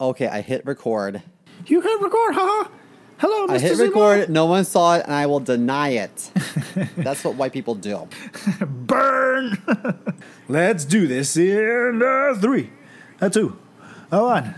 [0.00, 1.22] Okay, I hit record.
[1.66, 2.70] You hit record, haha.
[3.18, 3.50] Hello, Mr.
[3.50, 3.86] I hit Zemo.
[3.88, 4.30] record.
[4.30, 6.30] No one saw it, and I will deny it.
[6.96, 8.08] That's what white people do.
[8.66, 9.58] Burn.
[10.48, 12.70] Let's do this in uh, three,
[13.20, 13.58] a two,
[14.10, 14.54] a one.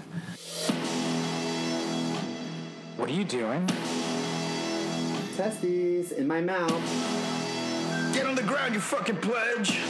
[2.96, 3.66] What are you doing?
[5.36, 6.70] Testes in my mouth.
[8.14, 9.80] Get on the ground, you fucking pledge.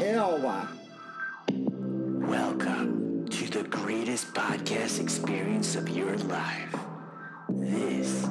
[0.00, 0.68] Ew.
[2.24, 3.01] Welcome to the
[3.72, 6.76] greatest podcast experience of your life.
[7.48, 8.28] This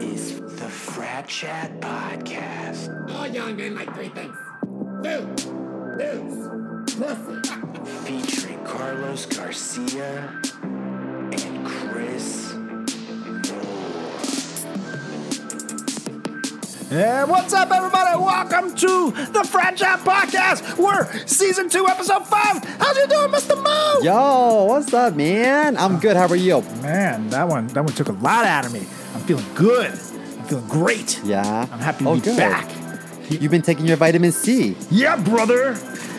[0.00, 4.36] is the Frat Chat Podcast, All young men like three things.
[5.02, 5.36] Food,
[5.98, 7.42] booze, pussy.
[8.06, 10.40] featuring Carlos Garcia
[16.88, 18.16] And what's up, everybody?
[18.16, 20.78] Welcome to the Frat Chat Podcast.
[20.78, 22.62] We're season two, episode five.
[22.78, 23.60] How's you doing, Mr.
[23.60, 24.02] Mo?
[24.04, 25.76] Yo, what's up, man?
[25.76, 26.16] I'm good.
[26.16, 26.60] How are you?
[26.82, 28.86] Man, that one, that one took a lot out of me.
[29.14, 29.90] I'm feeling good.
[29.90, 31.20] I'm feeling great.
[31.24, 31.66] Yeah.
[31.72, 32.36] I'm happy to oh, be good.
[32.36, 32.70] back.
[33.30, 34.76] You've been taking your vitamin C.
[34.88, 35.74] Yeah, brother.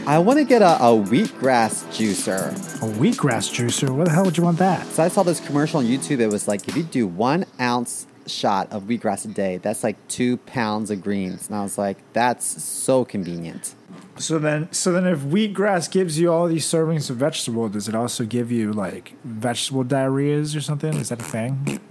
[0.07, 2.53] I want to get a, a wheatgrass juicer.
[2.81, 3.89] A wheatgrass juicer.
[3.89, 4.87] What the hell would you want that?
[4.87, 6.21] So I saw this commercial on YouTube.
[6.21, 9.97] It was like if you do one ounce shot of wheatgrass a day, that's like
[10.07, 11.47] two pounds of greens.
[11.47, 13.75] And I was like, that's so convenient.
[14.17, 17.93] So then, so then, if wheatgrass gives you all these servings of vegetable, does it
[17.93, 20.93] also give you like vegetable diarrheas or something?
[20.93, 21.81] Is that a thing?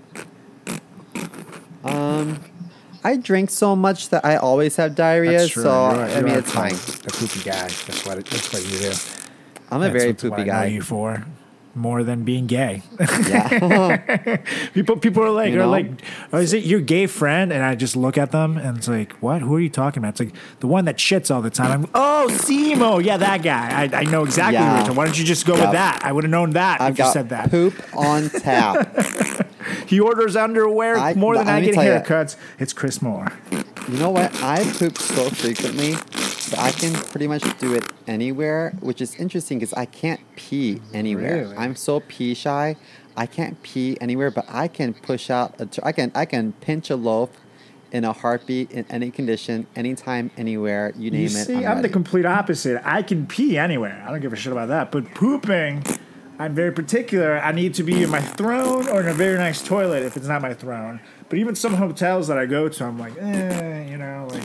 [1.84, 2.40] Um,
[3.12, 5.46] I drink so much that I always have diarrhea.
[5.48, 6.74] So are- I mean, it's fine.
[6.74, 7.68] The poopy guy.
[7.86, 8.18] That's what.
[8.18, 8.92] It, that's what you do.
[9.70, 10.66] I'm a That's very poopy I know guy.
[10.66, 11.24] you for
[11.74, 12.82] more than being gay.
[13.28, 14.36] Yeah.
[14.74, 15.70] people, people are like, You are know?
[15.70, 15.90] like,
[16.32, 17.52] oh, is it your gay friend?
[17.52, 19.42] And I just look at them and it's like, what?
[19.42, 20.10] Who are you talking about?
[20.18, 21.82] It's like the one that shits all the time.
[21.84, 23.82] I'm, oh, Simo, yeah, that guy.
[23.92, 24.54] I, I know exactly.
[24.54, 24.64] Yeah.
[24.70, 25.62] Who you're talking- Why don't you just go Yep.
[25.64, 26.00] with that?
[26.02, 27.50] I would have known that I've if you said that.
[27.50, 28.96] poop on tap.
[29.86, 32.36] He orders underwear I- more than I get haircuts.
[32.58, 33.28] It's Chris Moore.
[33.88, 34.34] You know what?
[34.42, 39.58] I poop so frequently that I can pretty much do it anywhere, which is interesting
[39.58, 41.42] because I can't pee anywhere.
[41.42, 41.56] Really?
[41.56, 42.76] I'm so pee shy.
[43.16, 45.60] I can't pee anywhere, but I can push out.
[45.60, 47.30] A I can I can pinch a loaf
[47.92, 50.92] in a heartbeat in any condition, anytime, anywhere.
[50.96, 51.30] You name You it.
[51.30, 52.82] see, I'm, I'm, the complete opposite.
[52.84, 54.02] I can pee anywhere.
[54.06, 54.90] I don't give a shit about that.
[54.90, 55.84] But pooping,
[56.38, 57.38] I'm very particular.
[57.38, 60.26] I need to be in my throne or in a very nice toilet if it's
[60.26, 61.00] not my throne.
[61.28, 64.42] But even some hotels that I go to, I'm like, eh, you know, like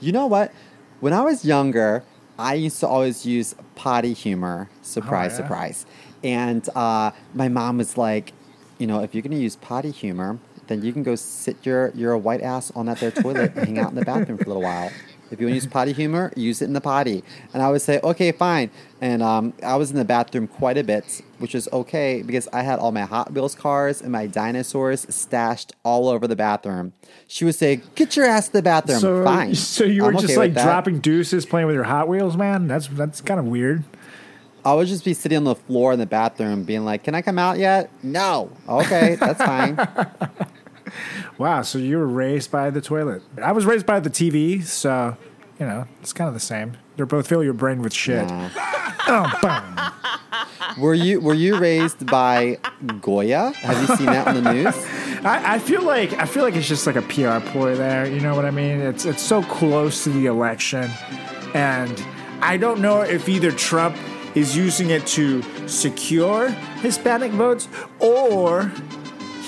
[0.00, 0.52] You know what?
[1.00, 2.02] When I was younger,
[2.38, 4.68] I used to always use potty humor.
[4.82, 5.36] Surprise, Oh, yeah?
[5.42, 5.86] surprise.
[6.24, 8.32] And uh, my mom was like,
[8.78, 11.90] you know, if you're going to use potty humor, then you can go sit your,
[11.94, 14.48] your white ass on that there toilet and hang out in the bathroom for a
[14.48, 14.90] little while.
[15.30, 17.22] If you want to use potty humor, use it in the potty.
[17.54, 18.70] And I would say, okay, fine.
[19.00, 22.62] And um, I was in the bathroom quite a bit, which is okay because I
[22.62, 26.92] had all my Hot Wheels cars and my dinosaurs stashed all over the bathroom.
[27.28, 28.98] She would say, get your ass to the bathroom.
[28.98, 29.24] so.
[29.24, 29.54] fine.
[29.54, 32.66] So you were I'm just okay like dropping deuces, playing with your Hot Wheels, man.
[32.66, 33.84] That's that's kind of weird.
[34.64, 37.22] I would just be sitting on the floor in the bathroom being like, Can I
[37.22, 37.90] come out yet?
[38.02, 38.50] No.
[38.68, 39.76] Okay, that's fine.
[41.40, 41.62] Wow.
[41.62, 43.22] So you were raised by the toilet.
[43.42, 45.16] I was raised by the TV, so
[45.58, 46.76] you know it's kind of the same.
[46.96, 48.30] They're both fill your brain with shit.
[49.12, 49.96] Oh.
[50.78, 52.58] Were you were you raised by
[53.00, 53.50] Goya?
[53.56, 54.74] Have you seen that on the news?
[55.24, 58.06] I, I feel like I feel like it's just like a PR ploy there.
[58.06, 58.78] You know what I mean?
[58.78, 60.90] It's it's so close to the election,
[61.54, 62.04] and
[62.40, 63.96] I don't know if either Trump
[64.36, 66.50] is using it to secure
[66.82, 67.66] Hispanic votes
[67.98, 68.70] or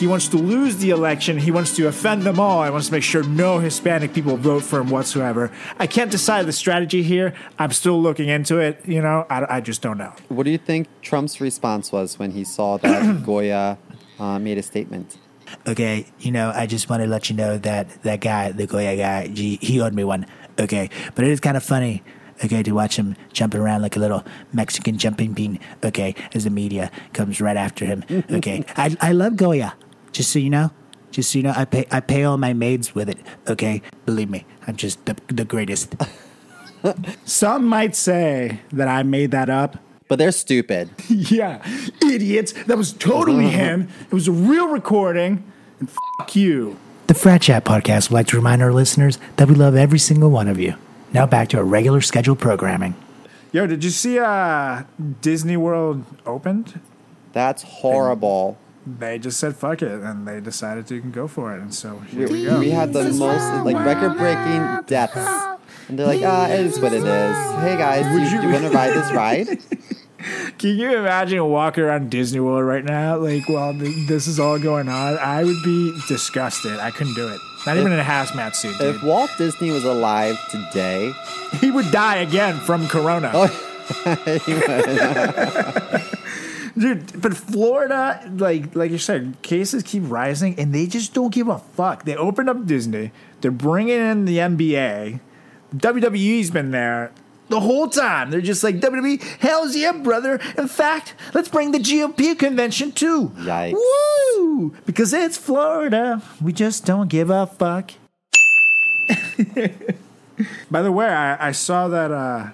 [0.03, 1.39] he wants to lose the election.
[1.39, 2.65] He wants to offend them all.
[2.65, 5.53] He wants to make sure no Hispanic people vote for him whatsoever.
[5.79, 7.35] I can't decide the strategy here.
[7.57, 8.81] I'm still looking into it.
[8.85, 10.13] You know, I, I just don't know.
[10.29, 13.79] What do you think Trump's response was when he saw that Goya
[14.19, 15.19] uh, made a statement?
[15.69, 18.97] Okay, you know, I just want to let you know that that guy, the Goya
[18.97, 20.27] guy, he, he owed me one.
[20.59, 22.03] Okay, but it is kind of funny.
[22.45, 25.61] Okay, to watch him jumping around like a little Mexican jumping bean.
[25.85, 28.03] Okay, as the media comes right after him.
[28.11, 29.77] Okay, I I love Goya.
[30.13, 30.71] Just so you know,
[31.11, 33.19] just so you know, I pay I pay all my maids with it.
[33.49, 35.95] Okay, believe me, I'm just the the greatest.
[37.25, 39.79] Some might say that I made that up.
[40.09, 40.91] But they're stupid.
[41.09, 41.63] Yeah,
[42.03, 42.53] idiots.
[42.67, 43.89] That was totally him.
[44.07, 45.45] It was a real recording.
[45.81, 46.77] And fuck you.
[47.07, 50.31] The Frat Chat podcast would like to remind our listeners that we love every single
[50.31, 50.75] one of you.
[51.13, 52.95] Now back to our regular scheduled programming.
[53.53, 54.83] Yo, did you see uh,
[55.21, 56.81] Disney World opened?
[57.33, 58.59] That's horrible.
[58.85, 62.27] They just said fuck it, and they decided to go for it, and so here
[62.29, 62.59] we We, go.
[62.59, 65.17] we had the most like record breaking deaths.
[65.89, 67.37] And they're like, ah, it is what it is.
[67.61, 69.59] Hey guys, do Would you, you- you want to ride this ride?
[70.59, 74.57] Can you imagine walking around Disney World right now, like while th- this is all
[74.59, 75.19] going on?
[75.19, 76.79] I would be disgusted.
[76.79, 77.41] I couldn't do it.
[77.67, 78.95] Not even in a hazmat suit, dude.
[78.97, 81.13] If Walt Disney was alive today,
[81.61, 83.49] he would die again from Corona.
[84.47, 86.03] he would.
[86.77, 91.49] Dude, but Florida, like like you said, cases keep rising, and they just don't give
[91.49, 92.05] a fuck.
[92.05, 93.13] They opened up Disney.
[93.41, 95.21] They're bringing in the NBA.
[95.75, 97.13] WWE's been there
[97.49, 98.31] the whole time.
[98.31, 99.23] They're just like WWE.
[99.39, 100.41] Hell's yeah, brother.
[100.57, 103.29] In fact, let's bring the GOP convention too.
[103.37, 103.75] Yikes.
[103.75, 104.75] Woo!
[104.87, 106.23] Because it's Florida.
[106.41, 107.93] We just don't give a fuck.
[110.71, 112.51] By the way, I, I saw that uh,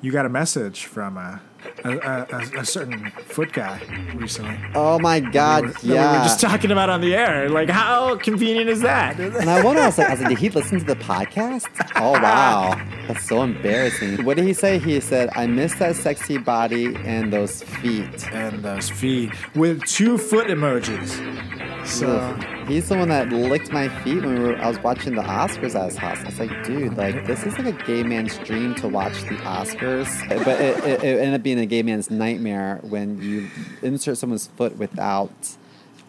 [0.00, 1.38] you got a message from uh,
[1.84, 3.80] a, a, a, certain foot guy
[4.14, 4.58] recently.
[4.74, 6.18] oh my God, we yeah.
[6.18, 7.48] were just talking about on the air.
[7.48, 9.18] Like, how convenient is that?
[9.18, 11.68] and I wonder, I was like, I was like, did he listen to the podcast?
[11.96, 14.24] Oh wow, that's so embarrassing.
[14.24, 14.78] What did he say?
[14.78, 20.18] He said, "I miss that sexy body and those feet." and those feet with two
[20.18, 21.86] foot emojis.
[21.86, 22.36] So
[22.66, 25.74] He's the one that licked my feet when we were, I was watching the Oscars
[25.74, 26.18] at his house.
[26.20, 29.36] I was like, dude, like this is like a gay man's dream to watch the
[29.38, 33.48] Oscars, but it, it, it ended up being a gay man's nightmare when you
[33.82, 35.32] insert someone's foot without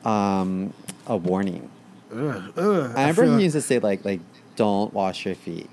[0.06, 0.74] um,
[1.08, 1.70] a warning.
[2.12, 4.20] I remember feel- he used to say like like
[4.56, 5.70] don't wash your feet.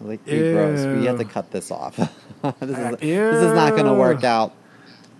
[0.00, 0.98] Like you're gross.
[0.98, 1.96] We have to cut this off.
[1.96, 2.08] this,
[2.62, 3.02] is, Uh, this
[3.42, 4.54] is not going to work out.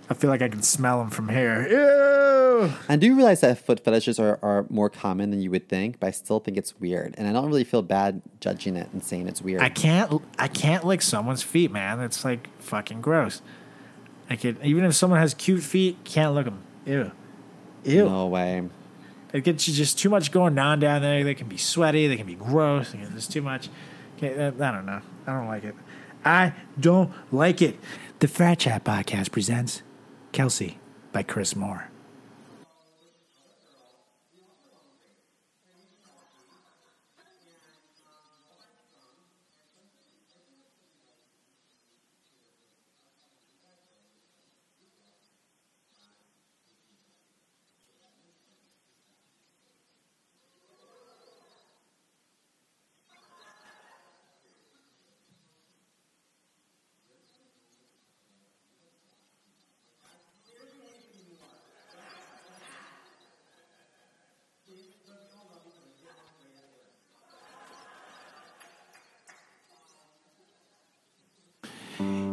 [0.09, 1.67] I feel like I can smell them from here.
[1.69, 2.71] Ew.
[2.89, 6.07] I do realize that foot fetishes are, are more common than you would think, but
[6.07, 9.27] I still think it's weird, and I don't really feel bad judging it and saying
[9.27, 9.61] it's weird.
[9.61, 10.21] I can't.
[10.37, 12.01] I can't lick someone's feet, man.
[12.01, 13.41] It's like fucking gross.
[14.31, 16.63] I could even if someone has cute feet, can't lick them.
[16.85, 17.11] Ew.
[17.83, 18.05] Ew.
[18.05, 18.63] No way.
[19.33, 21.21] It gets you just too much going on down there.
[21.25, 22.07] They can be sweaty.
[22.07, 22.93] They can be gross.
[22.93, 23.67] There's too much.
[24.15, 25.01] Okay, I I don't know.
[25.27, 25.75] I don't like it.
[26.23, 27.77] I don't like it.
[28.19, 29.81] The Frat Chat Podcast presents
[30.31, 30.79] Kelsey
[31.11, 31.90] by Chris Moore.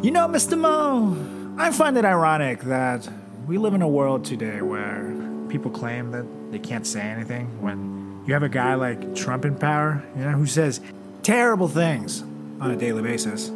[0.02, 0.56] You know, Mr.
[0.58, 1.16] Mo,
[1.58, 3.08] I find it ironic that
[3.46, 5.12] we live in a world today where
[5.48, 9.56] people claim that they can't say anything when you have a guy like Trump in
[9.56, 10.80] power, you know, who says
[11.22, 12.22] terrible things
[12.60, 13.48] on a daily basis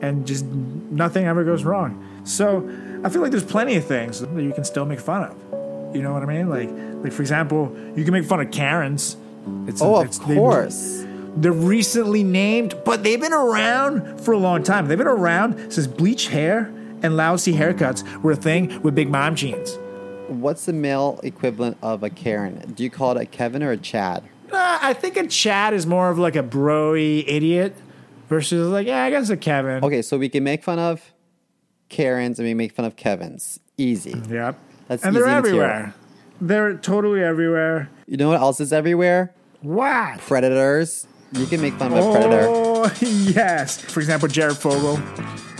[0.00, 2.04] and just nothing ever goes wrong.
[2.24, 2.68] So
[3.04, 5.96] I feel like there's plenty of things that you can still make fun of.
[5.96, 6.48] You know what I mean?
[6.50, 6.70] Like,
[7.02, 9.16] like for example, you can make fun of Karens.
[9.66, 11.04] It's Oh, of it's- they- course.
[11.42, 14.88] They're recently named, but they've been around for a long time.
[14.88, 19.36] They've been around since bleach hair and lousy haircuts were a thing with big mom
[19.36, 19.78] jeans.
[20.28, 22.72] What's the male equivalent of a Karen?
[22.74, 24.24] Do you call it a Kevin or a Chad?
[24.52, 27.74] Uh, I think a Chad is more of like a broy idiot
[28.28, 29.84] versus like, yeah, I guess a Kevin.
[29.84, 31.12] Okay, so we can make fun of
[31.88, 33.60] Karens and we make fun of Kevins.
[33.76, 34.20] Easy.
[34.28, 34.58] Yep.
[34.88, 35.62] That's and they're easy material.
[35.62, 35.94] everywhere.
[36.40, 37.90] They're totally everywhere.
[38.06, 39.34] You know what else is everywhere?
[39.60, 40.18] What?
[40.20, 41.06] Predators.
[41.32, 42.46] You can make fun of a predator.
[42.48, 43.78] Oh, yes.
[43.80, 44.96] For example, Jared Fogle.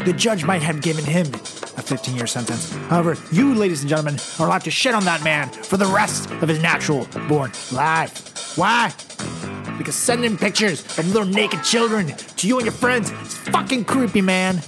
[0.04, 2.72] The judge might have given him a 15 year sentence.
[2.88, 6.30] However, you, ladies and gentlemen, are allowed to shit on that man for the rest
[6.30, 8.56] of his natural born life.
[8.56, 8.94] Why?
[9.76, 14.22] Because sending pictures of little naked children to you and your friends is fucking creepy,
[14.22, 14.60] man.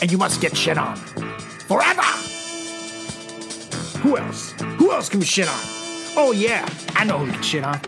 [0.00, 0.96] And you must get shit on.
[1.66, 2.02] Forever!
[4.00, 4.52] Who else?
[4.76, 5.58] Who else can we shit on?
[6.16, 7.78] Oh, yeah, I know who we can shit on.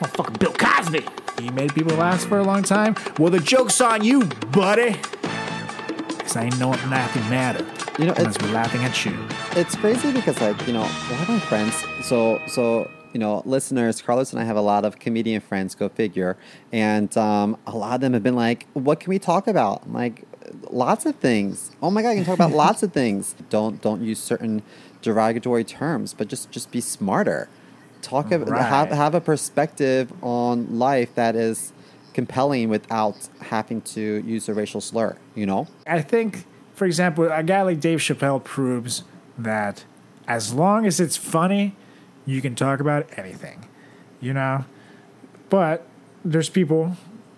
[0.00, 1.04] Motherfucking Bill Cosby.
[1.42, 2.94] He made people laugh for a long time.
[3.18, 4.96] Well, the joke's on you, buddy.
[6.08, 7.64] Because I know nothing matter.
[7.98, 9.12] You know, it's- we're laughing at you.
[9.54, 13.42] it's crazy because like you know a lot of my friends so so you know
[13.44, 16.38] listeners carlos and i have a lot of comedian friends go figure
[16.72, 19.92] and um, a lot of them have been like what can we talk about I'm
[19.92, 20.24] like
[20.70, 24.00] lots of things oh my god you can talk about lots of things don't don't
[24.02, 24.62] use certain
[25.02, 27.50] derogatory terms but just just be smarter
[28.02, 28.62] talk of, Right.
[28.62, 31.72] have, have a perspective on life that is
[32.14, 36.44] compelling without having to use a racial slur you know I think,
[36.74, 39.04] for example, a guy like Dave Chappelle proves
[39.38, 39.84] that
[40.28, 41.74] as long as it's funny,
[42.26, 43.66] you can talk about anything,
[44.20, 44.64] you know?
[45.50, 45.86] But
[46.24, 46.96] there's people,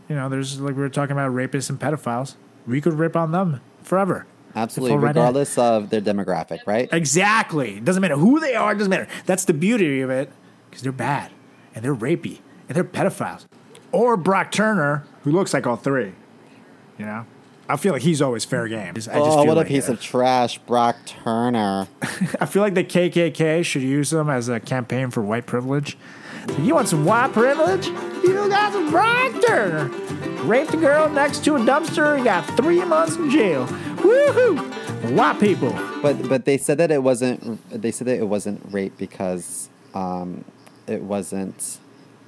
[0.09, 2.35] you know, there's like we were talking about rapists and pedophiles.
[2.67, 4.27] We could rip on them forever.
[4.57, 6.89] Absolutely, regardless of their demographic, right?
[6.93, 7.79] Exactly.
[7.79, 8.73] It doesn't matter who they are.
[8.73, 9.09] It doesn't matter.
[9.27, 10.31] That's the beauty of it
[10.75, 11.31] because they're bad
[11.73, 13.47] and they're rapey and they're pedophiles.
[13.93, 16.15] Or Brock Turner, who looks like all three.
[16.99, 17.27] You know,
[17.69, 18.89] I feel like he's always fair game.
[18.89, 19.93] I just Oh, feel what a like piece it.
[19.93, 21.87] of trash, Brock Turner.
[22.41, 25.97] I feel like the KKK should use them as a campaign for white privilege.
[26.59, 27.87] You want some white privilege?
[27.87, 29.89] You got some Brock Turner.
[30.43, 32.19] Raped a girl next to a dumpster.
[32.19, 33.67] He got three months in jail.
[33.67, 35.13] Woohoo!
[35.17, 35.71] White people.
[36.03, 37.61] But but they said that it wasn't.
[37.71, 40.45] They said that it wasn't rape because um,
[40.87, 41.79] it wasn't.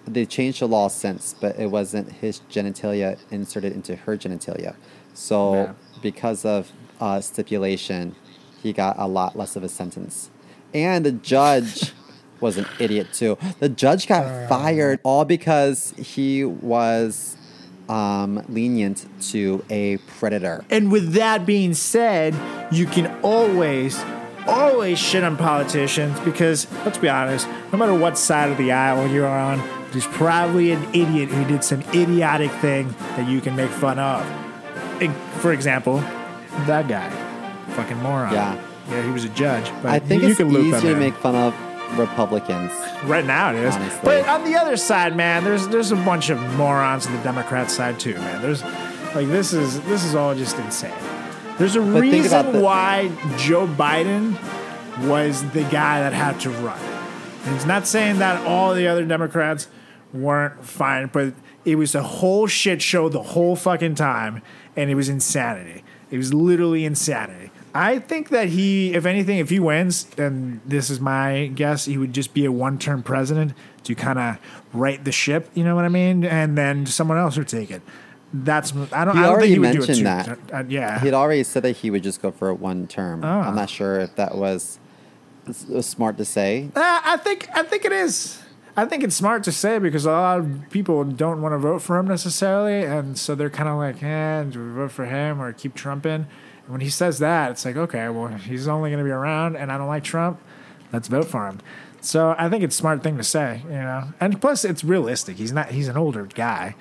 [0.06, 4.76] They changed the law since, but it wasn't his genitalia inserted into her genitalia.
[5.14, 5.72] So Yeah.
[6.02, 6.70] because of
[7.00, 8.14] uh, stipulation,
[8.62, 10.30] he got a lot less of a sentence.
[10.72, 11.92] And the judge
[12.40, 13.36] was an idiot too.
[13.58, 17.36] The judge got fired all because he was
[17.88, 20.64] um, lenient to a predator.
[20.70, 22.34] And with that being said,
[22.70, 23.98] you can always,
[24.46, 29.06] always shit on politicians because, let's be honest, no matter what side of the aisle
[29.08, 29.62] you're on,
[29.92, 34.24] there's probably an idiot who did some idiotic thing that you can make fun of.
[35.40, 35.98] For example,
[36.66, 37.10] that guy.
[37.70, 38.32] Fucking moron.
[38.32, 38.62] Yeah.
[38.90, 39.70] Yeah, he was a judge.
[39.82, 42.72] But I think you it's can loop easier to make fun of Republicans.
[43.04, 43.74] Right now it is.
[43.74, 44.00] Honestly.
[44.02, 47.70] But on the other side, man, there's there's a bunch of morons on the Democrat
[47.70, 48.42] side too, man.
[48.42, 48.62] There's
[49.14, 50.92] like this is this is all just insane.
[51.58, 53.08] There's a But reason why
[53.38, 54.38] Joe Biden
[55.08, 56.78] was the guy that had to run.
[57.44, 59.68] And it's not saying that all the other Democrats
[60.12, 61.32] weren't fine, but
[61.64, 64.42] it was a whole shit show the whole fucking time,
[64.76, 65.82] and it was insanity.
[66.10, 67.50] It was literally insanity.
[67.74, 71.98] I think that he, if anything, if he wins, and this is my guess, he
[71.98, 73.52] would just be a one-term president
[73.84, 74.38] to kind of
[74.72, 75.50] right the ship.
[75.54, 76.24] You know what I mean?
[76.24, 77.82] And then someone else would take it.
[78.44, 78.88] That's I don't.
[78.88, 80.38] He I don't already think he would do it mentioned that.
[80.52, 81.00] Uh, yeah.
[81.00, 83.22] He'd already said that he would just go for one term.
[83.24, 83.48] Ah.
[83.48, 84.78] I'm not sure if that was,
[85.68, 86.70] was smart to say.
[86.74, 88.42] Uh, I think I think it is.
[88.76, 91.80] I think it's smart to say because a lot of people don't want to vote
[91.80, 95.40] for him necessarily, and so they're kind of like, "Eh, do we vote for him
[95.40, 96.26] or keep Trump in?"
[96.64, 99.56] And when he says that, it's like, "Okay, well, he's only going to be around,
[99.56, 100.40] and I don't like Trump.
[100.92, 101.60] Let's vote for him."
[102.02, 104.12] So I think it's a smart thing to say, you know.
[104.20, 105.36] And plus, it's realistic.
[105.38, 105.70] He's not.
[105.70, 106.76] He's an older guy,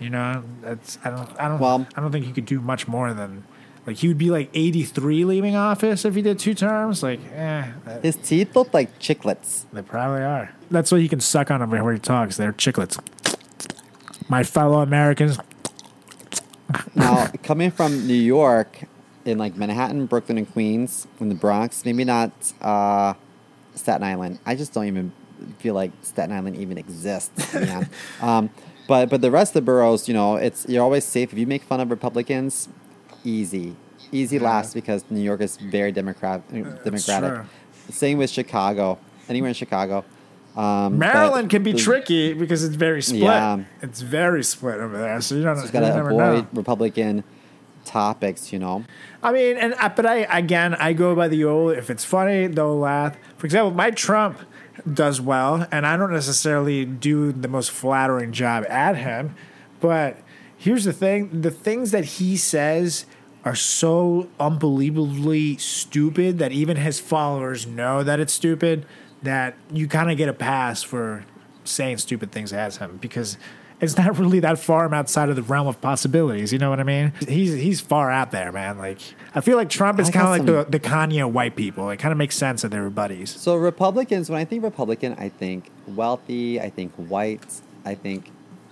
[0.00, 0.42] you know.
[0.62, 1.28] That's I don't.
[1.40, 1.58] I don't.
[1.60, 3.44] Well- I don't think he could do much more than.
[3.86, 7.04] Like he would be like 83 leaving office if he did two terms.
[7.04, 9.64] Like, eh, that- His teeth look like chiclets.
[9.72, 10.50] they probably are.
[10.70, 12.36] That's why he can suck on them before he talks.
[12.36, 12.98] They're chiclets.
[14.28, 15.38] My fellow Americans.
[16.96, 18.84] Now, coming from New York,
[19.24, 23.14] in like Manhattan, Brooklyn, and Queens, in the Bronx, maybe not uh,
[23.76, 24.38] Staten Island.
[24.44, 25.12] I just don't even
[25.58, 27.54] feel like Staten Island even exists.
[27.54, 27.88] Man.
[28.20, 28.50] um,
[28.88, 31.46] but but the rest of the boroughs, you know, it's you're always safe if you
[31.46, 32.68] make fun of Republicans.
[33.24, 33.74] Easy,
[34.12, 36.42] easy last because New York is very democrat
[36.84, 37.34] democratic.
[37.34, 37.44] true.
[37.90, 38.98] Same with Chicago.
[39.28, 40.04] Anywhere in Chicago.
[40.56, 43.22] Um, Maryland can be the- tricky because it's very split.
[43.22, 43.64] Yeah.
[43.82, 45.20] It's very split over there.
[45.20, 46.46] So you don't you gotta avoid know.
[46.54, 47.24] Republican
[47.84, 48.84] topics, you know.
[49.22, 51.76] I mean, and but I again I go by the old.
[51.76, 53.16] If it's funny, they'll laugh.
[53.36, 54.38] For example, my Trump
[54.92, 59.34] does well, and I don't necessarily do the most flattering job at him.
[59.80, 60.18] But
[60.56, 63.06] here's the thing: the things that he says
[63.44, 68.86] are so unbelievably stupid that even his followers know that it's stupid.
[69.22, 71.24] That you kind of get a pass for
[71.64, 73.38] saying stupid things as him because
[73.80, 76.52] it's not really that far outside of the realm of possibilities.
[76.52, 77.12] You know what I mean?
[77.28, 78.78] He's he's far out there, man.
[78.78, 78.98] Like
[79.34, 81.90] I feel like Trump is kind of like some- the, the Kanye of white people.
[81.90, 83.30] It kind of makes sense that they were buddies.
[83.30, 87.44] So Republicans, when I think Republican, I think wealthy, I think white,
[87.84, 88.30] I think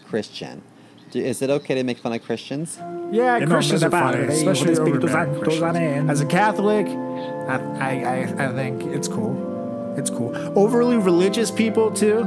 [0.09, 0.63] Christian.
[1.11, 2.79] Do- Is it okay to make fun of Christians?
[3.13, 6.11] Yeah, En Christians nombre are del funny, especially y del Espíritu Christians.
[6.11, 9.95] As a Catholic, I, I, I, I think it's cool.
[9.97, 10.35] It's cool.
[10.59, 12.27] Overly religious people too.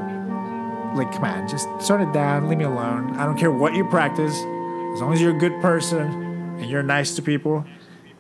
[0.97, 2.49] Like, come on, just turn it down.
[2.49, 3.15] Leave me alone.
[3.17, 6.01] I don't care what you practice, as long as you're a good person
[6.59, 7.63] and you're nice to people.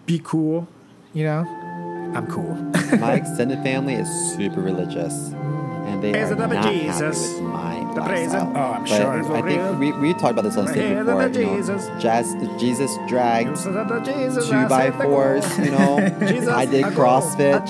[0.05, 0.67] Be cool.
[1.13, 2.53] You know, I'm cool.
[2.99, 7.93] My extended family is super religious, and they Praise are not of happy with my
[7.95, 8.53] The lifestyle.
[8.55, 9.35] oh, I'm but sure.
[9.35, 11.27] I think we, we talked about this on stage before.
[11.27, 13.57] You know, jazz, Jesus dragged
[14.05, 15.57] Jesus, two by fours.
[15.57, 15.97] You know,
[16.53, 17.67] I did CrossFit.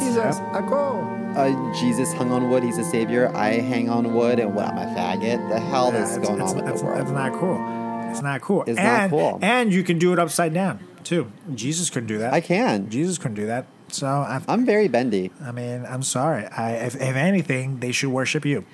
[1.46, 2.64] Jesus, Uh, Jesus hung on wood.
[2.64, 3.32] He's a savior.
[3.36, 4.66] I hang on wood, and what?
[4.68, 5.50] I'm a faggot.
[5.50, 7.02] The hell Yeah, is it's- going it's- on with it's- the world?
[7.02, 8.10] It's not cool.
[8.12, 8.64] It's not cool.
[8.68, 9.40] It's not cool.
[9.42, 11.28] And you can do it upside down too.
[11.54, 12.34] Jesus couldn't do that.
[12.34, 12.90] I can.
[12.90, 13.66] Jesus couldn't do that.
[13.90, 15.32] So I, I'm very bendy.
[15.46, 16.46] I mean, I'm sorry.
[16.48, 18.66] I, if, if anything, they should worship you.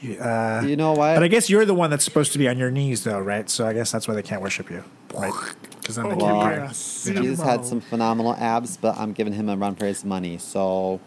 [0.00, 1.14] You, uh, You know what?
[1.14, 3.48] but I guess you're the one that's supposed to be on your knees, though, right?
[3.48, 4.82] So I guess that's why they can't worship you,
[5.14, 5.32] right?
[5.80, 6.68] because I'm the Well, camera.
[6.68, 10.36] Jesus had some phenomenal abs, but I'm giving him a run for his money.
[10.38, 11.00] So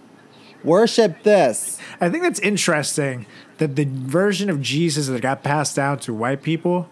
[0.63, 1.79] worship this.
[2.01, 3.25] I think that's interesting
[3.57, 6.89] that the version of Jesus that got passed down to white people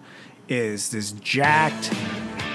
[0.49, 1.93] is this jacked,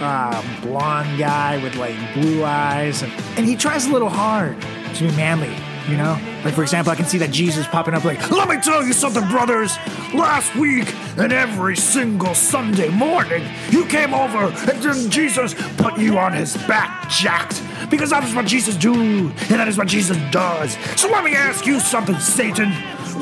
[0.01, 4.61] um, blonde guy with like blue eyes, and, and he tries a little hard
[4.95, 5.55] to be manly.
[5.89, 8.57] You know, like for example, I can see that Jesus popping up like, "Let me
[8.61, 9.77] tell you something, brothers.
[10.15, 16.19] Last week and every single Sunday morning, you came over and then Jesus put you
[16.19, 17.61] on his back, jacked."
[17.93, 20.79] Because that is what Jesus do, and that is what Jesus does.
[20.99, 22.73] So let me ask you something, Satan.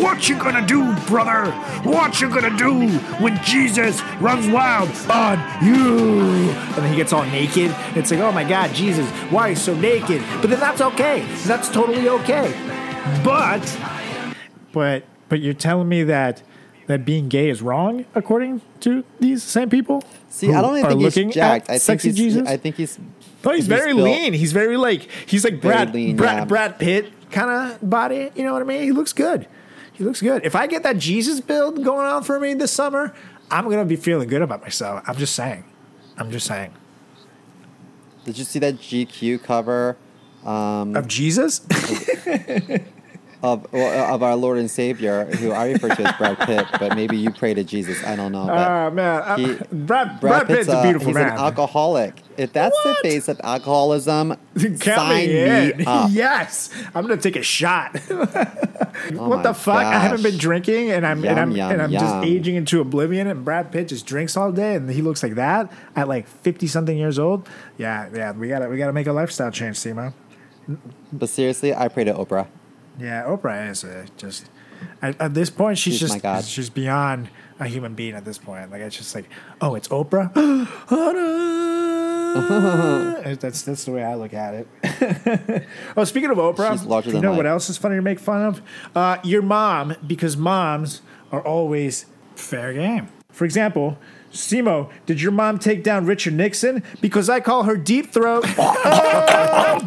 [0.01, 1.51] What you gonna do, brother?
[1.83, 2.89] What you gonna do
[3.23, 6.51] when Jesus runs wild on you?
[6.51, 7.75] And then he gets all naked.
[7.97, 10.23] It's like, oh my God, Jesus, why are you so naked?
[10.41, 11.27] But then that's okay.
[11.45, 12.55] That's totally okay.
[13.25, 13.79] But,
[14.71, 16.43] but, but you're telling me that
[16.91, 20.03] that being gay is wrong according to these same people?
[20.29, 21.69] See, I don't even think he's jacked.
[21.69, 22.17] at I think sexy he's.
[22.17, 22.49] Jesus.
[22.49, 22.99] I think he's.
[23.45, 24.33] Oh, he's, very built- lean.
[24.35, 26.45] He's very like he's like Brad lean, Brad, yeah.
[26.45, 28.31] Brad Pitt kind of body.
[28.35, 28.83] You know what I mean?
[28.83, 29.47] He looks good.
[29.93, 30.45] He looks good.
[30.45, 33.15] If I get that Jesus build going on for me this summer,
[33.51, 35.03] I'm gonna be feeling good about myself.
[35.07, 35.65] I'm just saying.
[36.17, 36.73] I'm just saying.
[38.25, 39.97] Did you see that GQ cover
[40.45, 41.61] um, Of Jesus?
[43.43, 46.95] Of well, of our Lord and Savior, who I refer to as Brad Pitt, but
[46.95, 48.03] maybe you pray to Jesus.
[48.05, 48.47] I don't know.
[48.47, 51.33] But Ah man, uh, he- Brad, Brad, Brad Pitt's a uh, beautiful he's man.
[51.33, 52.21] an alcoholic.
[52.37, 52.99] If that's What?
[53.03, 56.11] the face of alcoholism, Count sign me me up.
[56.13, 57.99] yes, I'm gonna take a shot.
[59.17, 59.77] Oh what the fuck?
[59.77, 62.81] I haven't been drinking, and I'm Yum, and I'm yum, and I'm just aging into
[62.81, 63.29] oblivion.
[63.29, 66.67] And Brad Pitt just drinks all day, and he looks like that at like fifty
[66.67, 67.49] something years old.
[67.79, 70.13] Yeah, yeah, we gotta we gotta make a lifestyle change, Simo.
[71.13, 72.47] But seriously, I pray to Oprah.
[73.01, 74.51] Yeah, Oprah is uh, just
[75.03, 78.71] at, at this point she's, She's just she's beyond a human being at this point.
[78.71, 79.29] Like it's just like,
[79.61, 80.33] oh, it's Oprah.
[83.41, 85.67] that's that's the way I look at it.
[85.97, 88.63] oh, speaking of Oprah, you know what else is funny to make fun of?
[88.95, 91.03] Uh, your mom, because moms
[91.33, 93.09] are always fair game.
[93.31, 93.99] For example.
[94.33, 96.85] Simo, did your mom take down Richard Nixon?
[97.01, 98.45] Because I call her deep throat.
[98.59, 99.81] oh,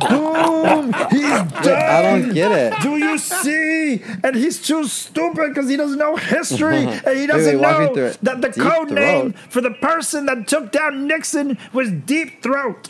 [0.43, 0.93] boom!
[1.11, 2.81] He's Wait, I don't get it.
[2.81, 4.01] do you see?
[4.23, 8.41] And he's too stupid because he doesn't know history and he doesn't wait, know that
[8.41, 12.89] the Deep code name for the person that took down Nixon was Deep Throat.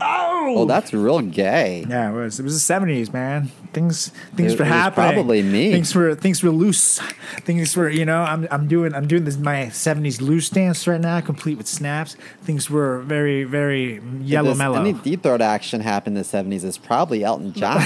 [0.00, 1.86] Oh, Well, that's real gay.
[1.88, 2.40] yeah, it was.
[2.40, 3.50] It was the seventies, man.
[3.72, 5.12] Things things It were was happening.
[5.14, 5.70] probably me.
[5.72, 6.98] Things were things were loose.
[7.42, 11.00] Things were, you know, I'm I'm doing I'm doing this my seventies loose dance right
[11.00, 12.16] now, complete with snaps.
[12.42, 14.80] Things were very very yellow If there's mellow.
[14.80, 17.80] Any deep throat action happened in the '70s is probably Elton John,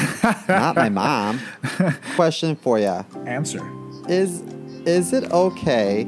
[0.49, 1.41] not my mom.
[2.17, 3.65] Question for you: Answer.
[4.09, 4.41] Is
[4.87, 6.07] is it okay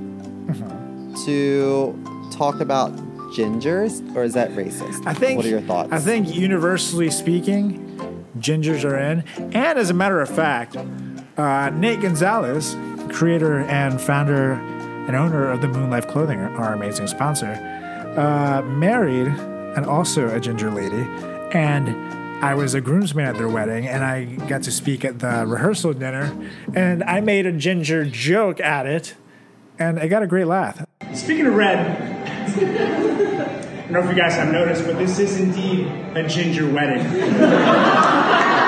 [0.51, 1.15] Mm-hmm.
[1.27, 2.91] to talk about
[3.35, 5.07] gingers, or is that racist?
[5.07, 5.39] I think.
[5.39, 5.93] What are your thoughts?
[5.93, 9.25] I think universally speaking, gingers are in.
[9.53, 10.77] And as a matter of fact,
[11.37, 12.77] uh, Nate Gonzalez,
[13.13, 17.53] creator and founder and owner of the Moonlife Clothing, our amazing sponsor,
[18.17, 21.07] uh, married and also a ginger lady,
[21.53, 22.11] and.
[22.43, 25.93] I was a groomsman at their wedding, and I got to speak at the rehearsal
[25.93, 26.35] dinner,
[26.75, 29.15] and I made a ginger joke at it,
[29.79, 30.83] and I got a great laugh.
[31.13, 32.10] Speaking of red,
[32.57, 37.07] I don't know if you guys have noticed, but this is indeed a ginger wedding.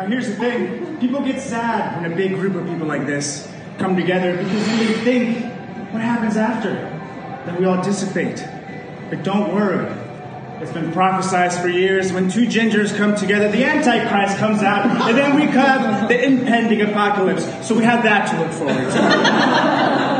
[0.00, 3.46] Now here's the thing, people get sad when a big group of people like this
[3.76, 5.44] come together because then they think,
[5.92, 6.72] what happens after?
[7.44, 8.42] Then we all dissipate.
[9.10, 9.84] But don't worry,
[10.60, 15.16] it's been prophesied for years when two gingers come together, the Antichrist comes out, and
[15.16, 17.44] then we have the impending apocalypse.
[17.66, 20.10] So we have that to look forward to.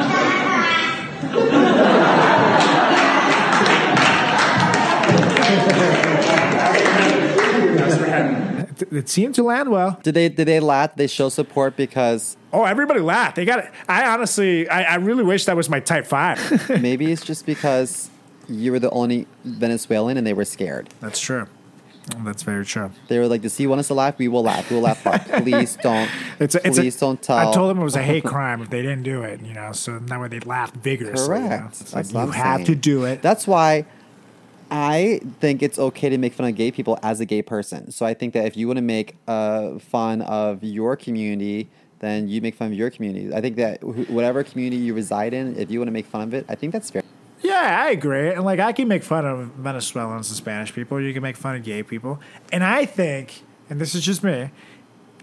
[6.60, 8.58] That's for heaven.
[8.80, 9.98] It, it seemed to land well.
[10.02, 10.90] did they did they laugh?
[10.92, 13.36] Did they show support because Oh, everybody laughed.
[13.36, 13.70] They got it.
[13.88, 16.68] I honestly, I, I really wish that was my type five.
[16.80, 18.09] maybe it's just because
[18.50, 20.88] you were the only Venezuelan and they were scared.
[21.00, 21.46] That's true.
[22.24, 22.90] That's very true.
[23.08, 24.18] They were like, "Does he want us to laugh?
[24.18, 24.68] We will laugh.
[24.68, 25.22] We will laugh hard.
[25.44, 26.10] Please don't.
[26.40, 28.60] It's a, it's a- please don't tell." I told them it was a hate crime
[28.62, 29.40] if they didn't do it.
[29.42, 31.36] You know, so that way they laughed vigorously.
[31.36, 31.48] you know?
[31.48, 31.78] Correct.
[31.78, 32.66] That's like you have saying.
[32.66, 33.22] to do it.
[33.22, 33.84] That's why
[34.72, 37.90] I think it's okay to make fun of gay people as a gay person.
[37.92, 41.68] So I think that if you want to make uh, fun of your community,
[42.00, 43.32] then you make fun of your community.
[43.32, 46.22] I think that wh- whatever community you reside in, if you want to make fun
[46.22, 47.02] of it, I think that's fair.
[47.60, 48.30] Yeah, I agree.
[48.30, 51.00] And like, I can make fun of Venezuelans and Spanish people.
[51.00, 52.18] You can make fun of gay people.
[52.52, 54.50] And I think, and this is just me,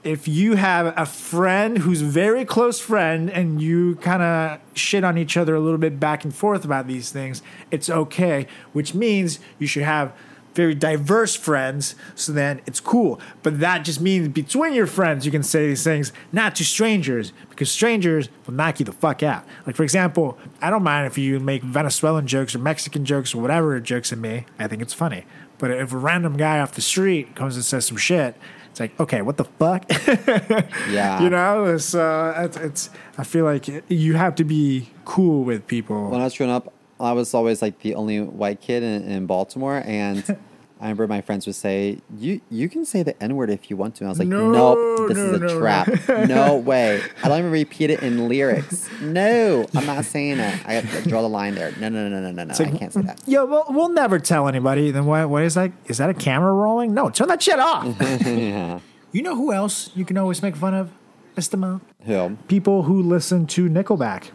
[0.04, 5.18] if you have a friend who's very close friend and you kind of shit on
[5.18, 9.40] each other a little bit back and forth about these things, it's okay, which means
[9.58, 10.14] you should have
[10.58, 13.22] very diverse friends so then it's cool.
[13.44, 17.32] But that just means between your friends you can say these things, not to strangers,
[17.50, 19.46] because strangers will knock you the fuck out.
[19.66, 23.42] Like for example, I don't mind if you make Venezuelan jokes or Mexican jokes or
[23.42, 24.46] whatever jokes at me.
[24.58, 25.26] I think it's funny.
[25.60, 28.36] But if a random guy off the street comes and says some shit,
[28.72, 29.86] it's like, okay, what the fuck?
[30.90, 31.22] Yeah.
[31.22, 35.68] you know, it's, uh, it's, it's, I feel like you have to be cool with
[35.68, 36.10] people.
[36.10, 39.26] when I was growing up, I was always like the only white kid in, in
[39.26, 40.38] Baltimore, and
[40.80, 43.78] I remember my friends would say, "You you can say the N word if you
[43.78, 45.60] want to." And I was like, No, "Nope, this no, is a no, no.
[45.60, 45.88] trap.
[46.28, 47.02] No way.
[47.24, 48.88] I don't even repeat it in lyrics.
[49.02, 50.68] No, I'm not saying it.
[50.68, 51.72] I got to draw the line there.
[51.80, 52.54] No, no, no, no, no, no.
[52.54, 54.92] I can't say that." Yo, we'll, we'll never tell anybody.
[54.92, 55.30] Then what?
[55.30, 55.72] What is that?
[55.86, 56.94] Is that a camera rolling?
[56.94, 57.86] No, turn that shit off.
[58.26, 58.80] yeah.
[59.12, 60.92] You know who else you can always make fun of,
[61.36, 61.82] Estimo?
[62.04, 62.38] Who?
[62.48, 64.30] People who listen to Nickelback.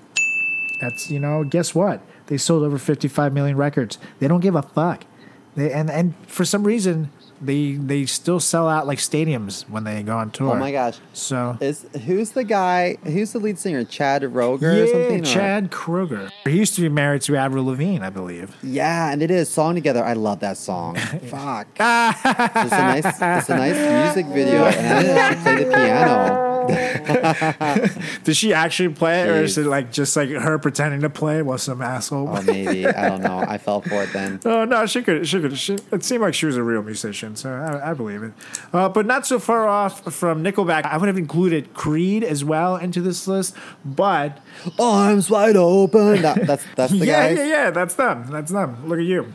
[0.81, 2.01] That's you know, guess what?
[2.27, 3.99] They sold over 55 million records.
[4.19, 5.05] They don't give a fuck.
[5.55, 7.11] They and and for some reason
[7.41, 10.53] they they still sell out like stadiums when they go on tour.
[10.53, 10.99] Oh my gosh.
[11.13, 12.97] So Is who's the guy?
[13.03, 13.85] Who's the lead singer?
[13.85, 15.21] Chad Roger or yeah, something?
[15.21, 16.31] or- Chad Kroeger.
[16.45, 18.57] He used to be married to Avril Lavigne, I believe.
[18.63, 20.05] Yeah, and they did a song together.
[20.05, 20.95] I love that song.
[21.29, 21.67] Fuck.
[21.77, 26.52] it's a nice, it's a nice music video, and I didn't play the piano.
[28.25, 31.43] Did she actually play it, or is it like just like her pretending to play
[31.43, 32.29] while some asshole?
[32.29, 33.39] Oh, maybe I don't know.
[33.39, 34.41] I fell for it then.
[34.53, 35.27] Oh no, she could.
[35.27, 35.57] She could.
[35.57, 38.33] She, it seemed like she was a real musician, so I, I believe it.
[38.73, 40.85] Uh, but not so far off from Nickelback.
[40.85, 44.39] I would have included Creed as well into this list, but
[44.79, 46.23] Arms wide open.
[46.23, 47.05] That, that's that's the guy.
[47.07, 47.39] yeah, guys.
[47.39, 47.71] yeah, yeah.
[47.71, 48.27] That's them.
[48.31, 48.89] That's them.
[48.89, 49.33] Look at you.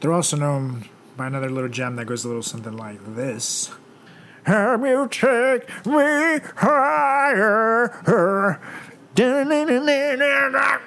[0.00, 3.70] They're also known by another little gem that goes a little something like this.
[4.48, 7.90] Have you take me higher?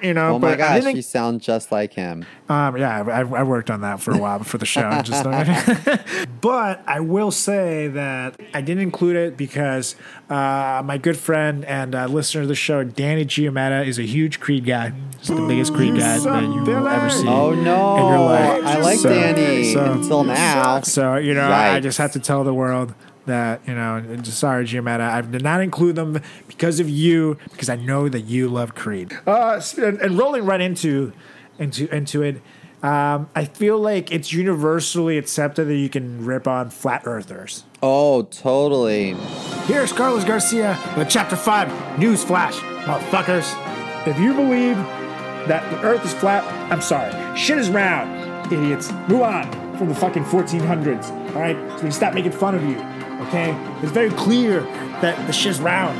[0.02, 2.24] You know, Oh my but I gosh, didn't- you sound just like him.
[2.48, 4.88] Um, yeah, I, I worked on that for a while before the show.
[4.88, 5.22] I Just,
[6.40, 9.94] but I will say that I didn't include it because
[10.30, 14.40] uh, my good friend and uh, listener of the show, Danny Giametta, is a huge
[14.40, 14.92] Creed guy.
[15.18, 17.28] He's the biggest Creed guy that you will ever see.
[17.28, 18.64] Oh no, in your life.
[18.64, 20.80] I like So- Danny so- until now.
[20.80, 21.82] So you know, I Yikes.
[21.82, 22.94] just have to tell the world
[23.26, 27.76] that you know, sorry, Giametta, I did not include them because of you, because I
[27.76, 29.16] know that you love Creed.
[29.26, 31.12] Uh, and, and rolling right into
[31.58, 32.42] into into it,
[32.82, 37.64] um, I feel like it's universally accepted that you can rip on flat earthers.
[37.80, 39.14] Oh, totally.
[39.66, 42.56] Here's Carlos Garcia with Chapter 5 News Flash.
[42.84, 43.54] Motherfuckers,
[44.06, 44.76] if you believe
[45.46, 47.12] that the earth is flat, I'm sorry.
[47.36, 48.90] Shit is round, idiots.
[49.08, 51.56] Move on from the fucking 1400s, all right?
[51.70, 52.76] So we can stop making fun of you,
[53.28, 53.56] okay?
[53.82, 54.60] It's very clear
[55.00, 55.98] that the shit's round,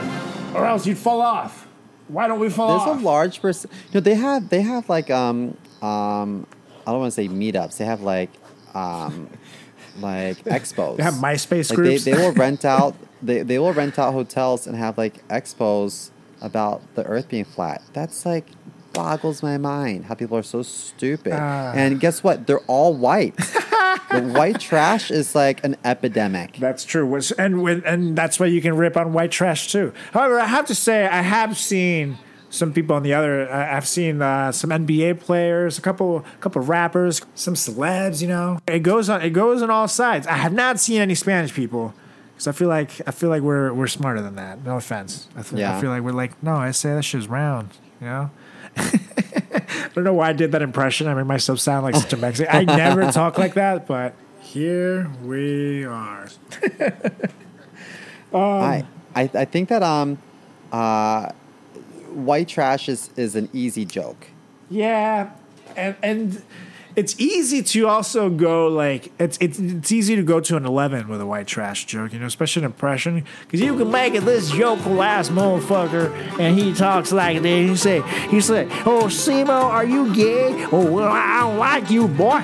[0.57, 1.67] or else you'd fall off.
[2.09, 3.01] Why don't we fall There's off?
[3.01, 3.71] a large person.
[3.89, 6.47] You know, they have they have like um um
[6.87, 7.79] I don't want to say meetups.
[7.79, 8.31] They have like
[8.75, 9.31] um
[10.01, 10.97] like expos.
[10.97, 12.05] They have MySpace like groups.
[12.05, 16.11] They, they will rent out they, they will rent out hotels and have like expos
[16.41, 17.83] about the Earth being flat.
[17.93, 18.47] That's like
[18.93, 21.33] boggles my mind how people are so stupid.
[21.35, 21.73] Ah.
[21.75, 22.47] and guess what?
[22.47, 23.35] They're all white.
[24.11, 26.57] the white trash is like an epidemic.
[26.57, 27.15] That's true.
[27.39, 29.93] And and that's why you can rip on white trash too.
[30.13, 32.19] However, I have to say I have seen
[32.51, 33.51] some people on the other.
[33.51, 38.21] I've seen uh, some NBA players, a couple, couple rappers, some celebs.
[38.21, 39.23] You know, it goes on.
[39.23, 40.27] It goes on all sides.
[40.27, 41.95] I have not seen any Spanish people
[42.35, 44.65] because I feel like I feel like we're we're smarter than that.
[44.65, 45.29] No offense.
[45.37, 46.57] I, feel- I feel like we're like no.
[46.57, 47.71] I say that shit's round.
[48.01, 48.31] You know.
[48.77, 51.07] I don't know why I did that impression.
[51.09, 52.55] I made myself sound like such a Mexican.
[52.55, 56.29] I never talk like that, but here we are.
[58.35, 60.19] I, I I think that um
[60.73, 61.31] uh
[62.11, 64.29] white trash is is an easy joke.
[64.71, 65.31] Yeah,
[65.77, 66.43] and and
[66.97, 71.09] it's easy to also go like it's it's it's easy to go to an eleven
[71.09, 74.25] with a white trash joke, you know, especially an impression because you can make it
[74.25, 77.71] this yokel ass motherfucker, and he talks like this.
[77.71, 80.67] He say he say, "Oh, Simo, are you gay?
[80.73, 82.43] Oh, well, I don't like you, boy."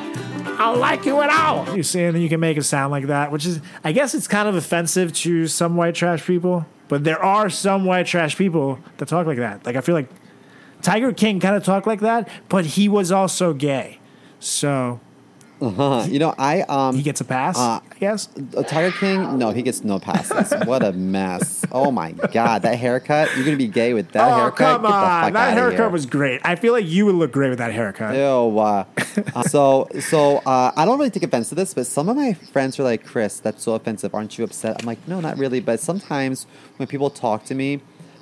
[0.59, 1.77] I don't like you at all.
[1.77, 4.27] You see, and you can make it sound like that, which is, I guess, it's
[4.27, 6.67] kind of offensive to some white trash people.
[6.89, 9.65] But there are some white trash people that talk like that.
[9.65, 10.09] Like I feel like
[10.83, 13.98] Tiger King kind of talked like that, but he was also gay.
[14.41, 15.01] So
[15.61, 18.29] Uh, you know, I um, He gets a pass, uh, I guess.
[18.57, 19.39] a Tiger King.
[19.39, 20.53] No, he gets no passes.
[20.67, 21.65] what a mess!
[21.73, 23.35] Oh my god, that haircut.
[23.35, 24.83] You're gonna be gay with that oh, haircut?
[24.83, 25.33] come on.
[25.33, 26.41] That haircut was great.
[26.45, 28.15] I feel like you would look great with that haircut.
[28.15, 28.59] Ew.
[28.59, 28.85] Uh,
[29.35, 32.35] uh, so, so uh, I don't really take offense to this, but some of my
[32.35, 34.15] friends are like, "Chris, that's so offensive.
[34.15, 36.47] Aren't you upset?" I'm like, "No, not really." But sometimes
[36.77, 37.81] when people talk to me,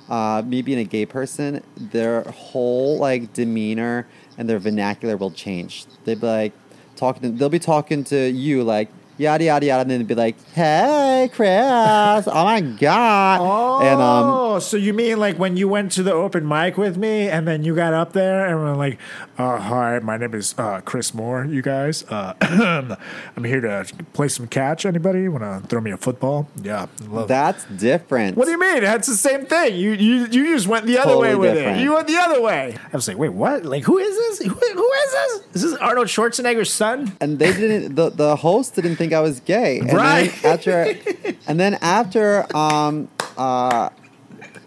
[0.09, 5.85] uh, me being a gay person, their whole like demeanor and their vernacular will change.
[6.05, 6.53] They'd be like
[6.95, 7.23] talking.
[7.23, 8.89] To, they'll be talking to you like.
[9.17, 12.27] Yada yada yada, and then they'd be like, "Hey, Chris!
[12.27, 16.13] Oh my god!" Oh, And um, so you mean like when you went to the
[16.13, 18.99] open mic with me and then you got up there and were like,
[19.37, 22.03] uh, hi, my name is uh, Chris Moore, you guys.
[22.09, 22.33] Uh,
[23.35, 24.85] I'm here to play some catch.
[24.85, 26.47] Anybody want to throw me a football?
[26.61, 26.87] Yeah.
[27.27, 28.37] That's different.
[28.37, 28.81] What do you mean?
[28.81, 29.75] That's the same thing.
[29.75, 31.79] You you you just went the other Totally way with different.
[31.79, 31.83] it.
[31.83, 32.75] You went the other way.
[32.91, 33.65] I was like, wait, what?
[33.65, 34.47] Like, who is this?
[34.47, 35.41] Who, who is this?
[35.55, 37.15] Is this Arnold Schwarzenegger's son?
[37.21, 39.79] and they didn't the, the host didn't think I was gay.
[39.79, 40.31] And Right.
[40.41, 40.95] Then after
[41.47, 43.89] and then after um uh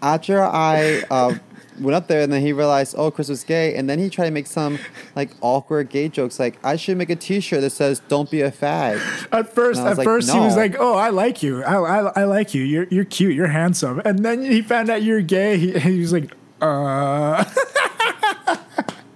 [0.01, 1.35] after I uh
[1.79, 4.25] went up there and then he realized oh Chris was gay and then he tried
[4.25, 4.77] to make some
[5.15, 8.51] like awkward gay jokes like I should make a t-shirt that says don't be a
[8.51, 8.99] fag.
[9.31, 11.63] At first, at like, first he was like, "Oh, I like you.
[11.63, 12.61] I, I, I like you.
[12.63, 13.33] You're you're cute.
[13.35, 15.57] You're handsome." And then he found out you're gay.
[15.57, 17.43] He, he was like, "Uh."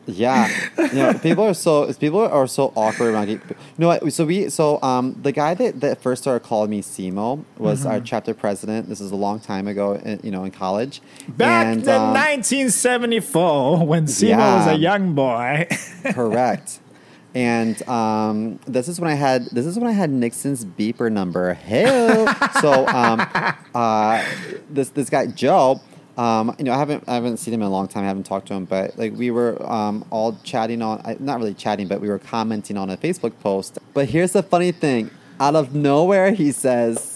[0.07, 3.25] Yeah, you know, people are so people are so awkward around.
[3.25, 3.39] gay-
[3.77, 3.99] Know?
[4.09, 7.99] So we so um the guy that, that first started calling me Simo was our
[7.99, 8.87] chapter president.
[8.87, 11.01] This is a long time ago, in, you know, in college.
[11.27, 15.67] Back in um, 1974, when Simo was a young boy.
[16.11, 16.79] Correct.
[17.35, 21.53] And um, this is when I had this is when I had Nixon's beeper number.
[21.53, 21.83] Hey,
[22.61, 23.27] so um,
[23.75, 24.23] uh,
[24.69, 25.81] this this guy Joe,
[26.17, 28.03] um, you know, I haven't I haven't seen him in a long time.
[28.03, 31.53] I haven't talked to him, but like we were um, all chatting on, not really
[31.53, 33.79] chatting, but we were commenting on a Facebook post.
[33.93, 37.14] But here's the funny thing: out of nowhere, he says.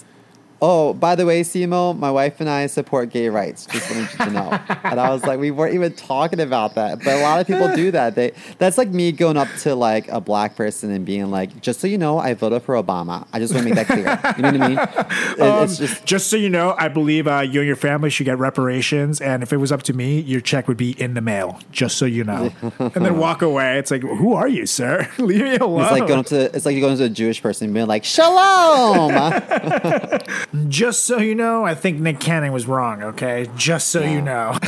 [0.62, 3.66] Oh, by the way, Simo, my wife and I support gay rights.
[3.66, 4.60] Just wanted you to know.
[4.84, 7.00] and I was like, we weren't even talking about that.
[7.00, 8.16] But a lot of people do that.
[8.16, 11.80] They that's like me going up to like a black person and being like, just
[11.80, 13.26] so you know, I voted for Obama.
[13.32, 14.20] I just want to make that clear.
[14.36, 15.40] You know what I mean?
[15.40, 18.26] Um, it's just just so you know, I believe uh, you and your family should
[18.26, 19.22] get reparations.
[19.22, 21.60] And if it was up to me, your check would be in the mail.
[21.72, 22.52] Just so you know.
[22.80, 23.78] and then walk away.
[23.80, 25.10] It's like, who are you, sir?
[25.18, 25.82] Leave me alone.
[25.84, 27.88] it's like going up to it's like you're going to a Jewish person and being
[27.88, 29.12] like, Shalom.
[30.68, 33.48] Just so you know, I think Nick Cannon was wrong, okay?
[33.56, 34.58] Just so you know.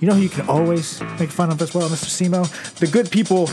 [0.00, 2.06] you know who you can always make fun of as well, Mr.
[2.28, 2.44] Simo?
[2.80, 3.44] The good people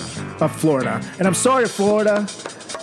[0.43, 0.99] of Florida.
[1.19, 2.27] And I'm sorry, Florida.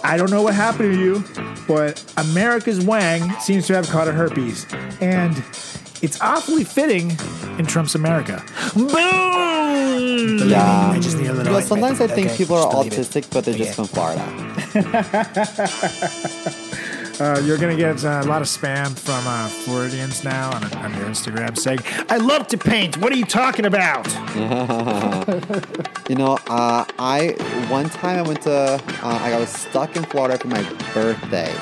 [0.04, 1.24] I don't know what happened to you,
[1.66, 4.64] but America's Wang seems to have caught a herpes.
[5.00, 5.36] And
[6.02, 7.10] it's awfully fitting
[7.58, 8.40] in Trump's America.
[8.74, 8.92] Boom!
[10.48, 10.90] yeah.
[10.92, 11.46] I just need a little.
[11.52, 12.98] Well, like, sometimes I think okay, people are just believe it.
[13.00, 13.88] autistic, but they're just Okay.
[13.88, 14.22] from Florida.
[17.18, 20.92] Uh, you're gonna get uh, a lot of spam from uh, Floridians now on, on
[20.94, 21.78] your Instagram saying,
[22.10, 22.98] "I love to paint.
[22.98, 24.06] What are you talking about?"
[26.08, 27.34] You know, uh, I
[27.68, 30.62] one time I went to uh, I was stuck in Florida for my
[30.94, 31.52] birthday.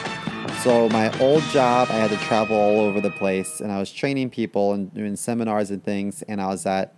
[0.63, 3.91] So my old job, I had to travel all over the place, and I was
[3.91, 6.23] training people and doing seminars and things.
[6.23, 6.95] And I was at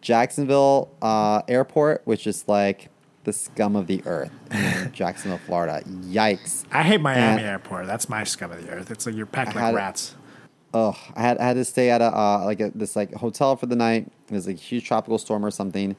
[0.00, 2.88] Jacksonville uh, Airport, which is like
[3.28, 5.82] the scum of the earth, in Jacksonville, Florida.
[5.86, 6.64] Yikes!
[6.72, 7.86] I hate Miami And- Airport.
[7.86, 8.90] That's my scum of the earth.
[8.90, 10.14] It's like you're packed I like rats.
[10.74, 13.56] Oh, I had I had to stay at a uh, like a, this like hotel
[13.56, 14.10] for the night.
[14.28, 15.96] It was like a huge tropical storm or something,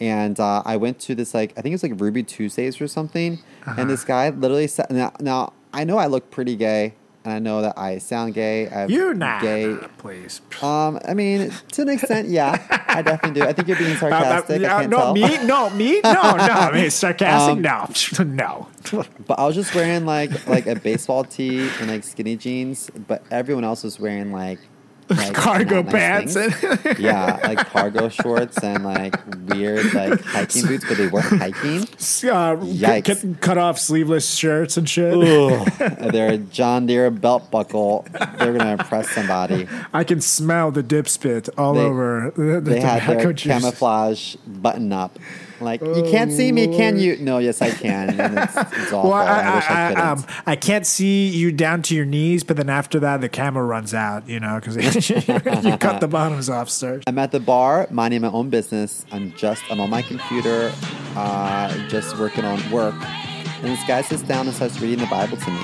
[0.00, 2.88] and uh, I went to this like I think it was like Ruby Tuesdays or
[2.88, 3.38] something.
[3.78, 6.94] And this guy literally said, "Now, now I know I look pretty gay,
[7.26, 8.68] and I know that I sound gay.
[8.68, 9.76] I have You not, gay.
[9.98, 10.40] please.
[10.62, 13.46] Um, I mean, to an extent, yeah, I definitely do.
[13.46, 14.62] I think you're being Uh, sarcastic.
[14.62, 15.14] I uh, can't no, tell.
[15.14, 16.20] me, no, me, no, no.
[16.20, 17.88] I mean, sarcastic, Um, no,
[18.92, 19.04] no.
[19.26, 23.24] But I was just wearing like like a baseball tee and like skinny jeans, but
[23.32, 24.60] everyone else was wearing like,
[25.08, 26.64] like Cargo nice pants things.
[26.64, 29.14] and yeah, like cargo shorts and like
[29.48, 31.82] weird like hiking boots, but they weren't hiking.
[31.82, 33.04] uh, Yikes.
[33.04, 35.14] get cut off sleeveless shirts and shit.
[36.12, 38.04] They're John Deere belt buckle.
[38.38, 39.68] They're gonna impress somebody.
[39.92, 43.32] I can smell the dip spit all They- over the, the They had tobacco their
[43.32, 43.52] juice.
[43.52, 45.18] camouflage button up.
[45.60, 47.16] Like you can't see me, can you?
[47.16, 48.10] No, yes I can.
[48.18, 48.92] It's, it's.
[49.06, 53.20] Well, I, um, I can't see you down to your knees, but then after that,
[53.20, 54.76] the camera runs out, you know, because
[55.18, 57.02] you cut the bottoms off, sir.
[57.06, 59.06] I'm at the bar, minding my own business.
[59.12, 60.72] I'm just, I'm on my computer,
[61.14, 62.94] uh, just working on work.
[62.94, 65.60] And this guy sits down and starts reading the Bible to me.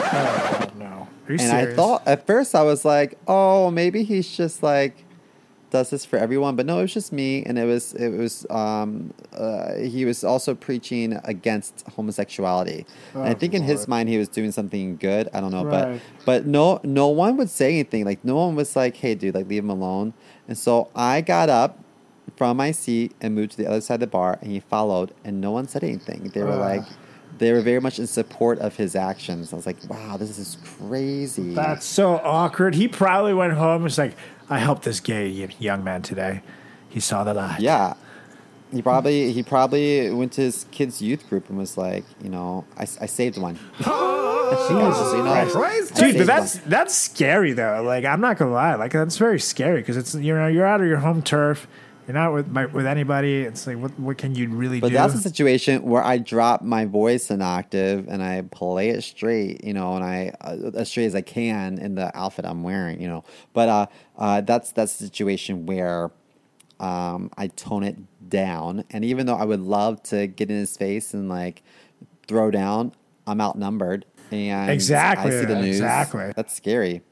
[0.00, 1.08] Oh, no.
[1.28, 5.04] Are you And I thought, at first, I was like, oh, maybe he's just like,
[5.70, 8.46] does this for everyone, but no, it was just me, and it was it was
[8.50, 12.84] um, uh, he was also preaching against homosexuality.
[13.14, 15.28] and I Oh, think in his mind he was doing something good.
[15.32, 16.00] I don't know, Right.
[16.26, 18.04] but but no no one would say anything.
[18.04, 20.12] Like no one was like, "Hey, dude, like leave him alone."
[20.48, 21.78] And so I got up
[22.36, 25.12] from my seat and moved to the other side of the bar, and he followed,
[25.24, 26.30] and no one said anything.
[26.34, 26.58] They were Ah.
[26.58, 26.82] like.
[27.38, 29.50] They were very much in support of his actions.
[29.54, 32.74] I was like, "Wow, this is crazy." That's so awkward.
[32.74, 33.86] He probably went home.
[33.86, 34.14] It's like,
[34.50, 36.42] I helped this gay young man today.
[36.88, 37.60] He saw the light.
[37.60, 37.94] Yeah.
[38.72, 42.64] He probably he probably went to his kids' youth group and was like, you know,
[42.76, 43.56] I, I saved one.
[43.78, 44.90] Jesus, oh, you know,
[45.94, 46.70] Dude, but that's one.
[46.70, 47.82] that's scary though.
[47.82, 50.80] Like I'm not gonna lie, like that's very scary because it's you know you're out
[50.80, 51.66] of your home turf,
[52.12, 53.42] you're not with my, with anybody.
[53.42, 54.94] It's like what what can you really But do?
[54.96, 59.02] But that's a situation where I drop my voice an octave and I play it
[59.02, 62.62] straight, you know, and I uh, as straight as I can in the outfit I'm
[62.62, 63.24] wearing, you know.
[63.52, 63.86] But uh,
[64.18, 66.10] uh, that's that's a situation where
[66.80, 67.96] um, I tone it
[68.28, 71.62] down, and even though I would love to get in his face and like
[72.26, 72.92] throw down,
[73.26, 75.76] I'm outnumbered, and Exactly, I see the news.
[75.76, 76.32] exactly.
[76.34, 77.02] That's scary.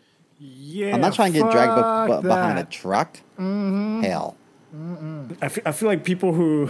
[0.40, 3.18] yeah, I'm not trying to get dragged be- be- behind a truck.
[3.36, 4.36] Hell.
[5.40, 6.68] I feel, I feel like people who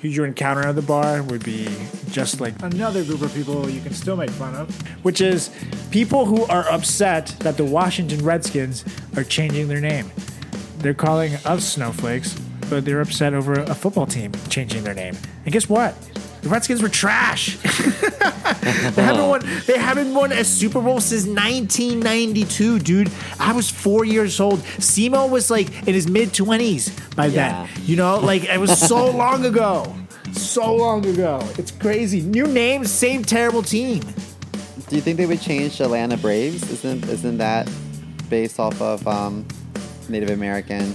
[0.00, 1.66] who you encounter at the bar would be
[2.10, 4.70] just like another group of people you can still make fun of,
[5.02, 5.50] which is
[5.90, 8.84] people who are upset that the Washington Redskins
[9.16, 10.10] are changing their name.
[10.78, 15.16] They're calling us snowflakes, but they're upset over a football team changing their name.
[15.44, 15.96] And guess what?
[16.42, 17.56] The Redskins were trash.
[17.62, 19.42] they haven't won.
[19.66, 23.10] They haven't won a Super Bowl since 1992, dude.
[23.40, 24.60] I was four years old.
[24.78, 27.66] Simo was like in his mid 20s by Yeah.
[27.66, 27.82] then.
[27.84, 29.94] You know, like it was so long ago.
[30.32, 31.40] So long ago.
[31.58, 32.20] It's crazy.
[32.20, 34.00] New name, same terrible team.
[34.88, 36.70] Do you think they would change Atlanta Braves?
[36.70, 37.68] Isn't isn't that
[38.30, 39.46] based off of um,
[40.08, 40.94] Native American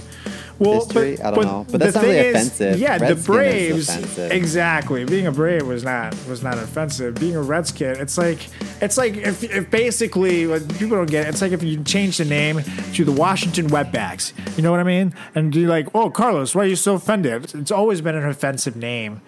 [0.58, 1.20] history?
[1.20, 2.78] I don't know, but that's not really thing is- offensive.
[2.80, 4.18] Yeah, Redskin the Braves.
[4.18, 5.04] Exactly.
[5.04, 7.14] Being a Brave was not was not offensive.
[7.16, 8.48] Being a Redskin, it's like
[8.80, 11.26] it's like if, if basically what people don't get.
[11.26, 12.60] it, It's like if you change the name
[12.94, 14.32] to the Washington Wetbacks.
[14.56, 15.14] You know what I mean?
[15.34, 17.54] And you're like, oh, Carlos, why are you so offended?
[17.54, 19.20] It's always been an offensive name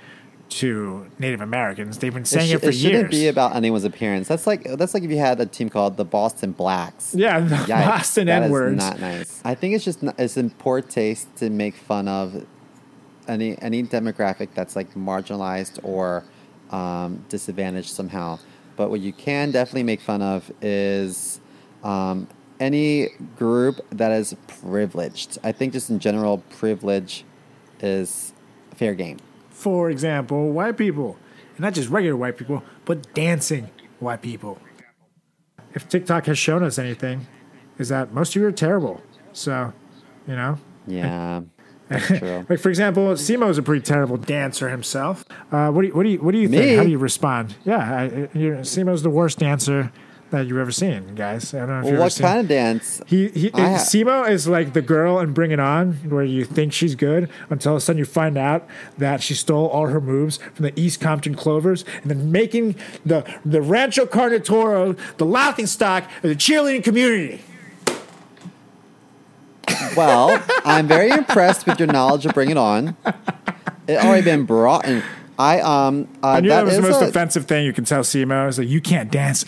[0.49, 1.99] to Native Americans.
[1.99, 2.77] They've been It, saying sh- it, for years.
[2.77, 4.29] it shouldn't be about anyone's appearance.
[4.29, 7.15] That's like that's like if you had a team called the Boston Blacks.
[7.15, 8.77] yeah, the Yikes, Boston N words.
[8.77, 9.41] Not nice.
[9.45, 12.47] I think it's just not, it's in poor taste to make fun of
[13.29, 16.25] any any demographic that's like marginalized or
[16.71, 18.39] um, disadvantaged somehow.
[18.77, 21.41] But what you can definitely make fun of is
[21.83, 22.29] um,
[22.61, 25.39] any group that is privileged.
[25.43, 27.25] I think just in general, privilege
[27.81, 28.33] is
[28.75, 29.19] fair game.
[29.57, 31.17] For example, white people,
[31.53, 34.59] and not just regular white people, but dancing white people.
[35.73, 37.27] If TikTok has shown us anything,
[37.79, 39.01] is that most of you are terrible.
[39.33, 39.73] So,
[40.29, 41.41] you know, Yeah,
[41.99, 42.45] true.
[42.51, 45.25] like for example, Simo is a pretty terrible dancer himself.
[45.51, 46.63] Uh, what do you, what do you, what do you think?
[46.63, 46.75] Me?
[46.77, 47.55] How do you respond?
[47.65, 48.09] Yeah, I,
[48.61, 49.91] Simo's the worst dancer
[50.31, 51.55] that you've ever seen, guys.
[51.55, 52.27] I don't know if Well, you've what ever seen.
[52.27, 53.01] kind of dance?
[53.07, 56.73] He, he ha- Simo is like the girl in Bring It On, where you think
[56.73, 58.67] she's good until all of a sudden you find out
[58.99, 63.25] that she stole all her moves from the East Compton Clovers, and then making the
[63.45, 67.43] the Rancho Carne Toro the laughing stock of the cheerleading community.
[69.97, 72.97] Well, I'm very impressed with your knowledge of Bring It On.
[73.89, 75.03] It already been brought in.
[75.39, 77.85] I um uh, I knew that, that was the most a- offensive thing you can
[77.85, 79.45] tell Simo is like you can't dance.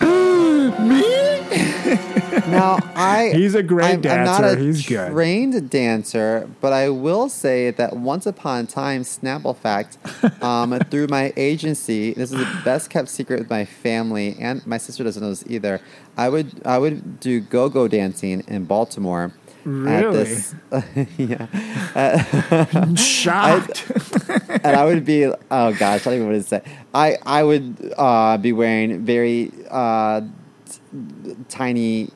[2.48, 4.58] Now I He's a great I'm, I'm not dancer.
[4.58, 5.12] a He's good.
[5.12, 9.98] trained dancer, but I will say that once upon a time, Snapple Fact,
[10.42, 14.78] um, through my agency, this is the best kept secret with my family, and my
[14.78, 15.80] sister doesn't know this either.
[16.16, 19.32] I would I would do go go dancing in Baltimore.
[19.66, 19.70] At
[20.04, 20.24] Really?
[20.24, 20.54] this,
[21.18, 21.46] yeah.
[22.94, 23.84] Shocked.
[24.64, 26.62] and I would be oh gosh, I don't even know what to say.
[26.94, 30.22] I I would uh, be wearing very uh,
[31.48, 32.10] tiny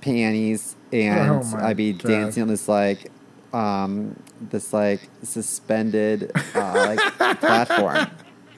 [0.00, 2.08] panties, and Oh I'd be God.
[2.08, 3.10] dancing on this like
[3.52, 7.00] um, this like suspended uh, like
[7.40, 8.06] platform.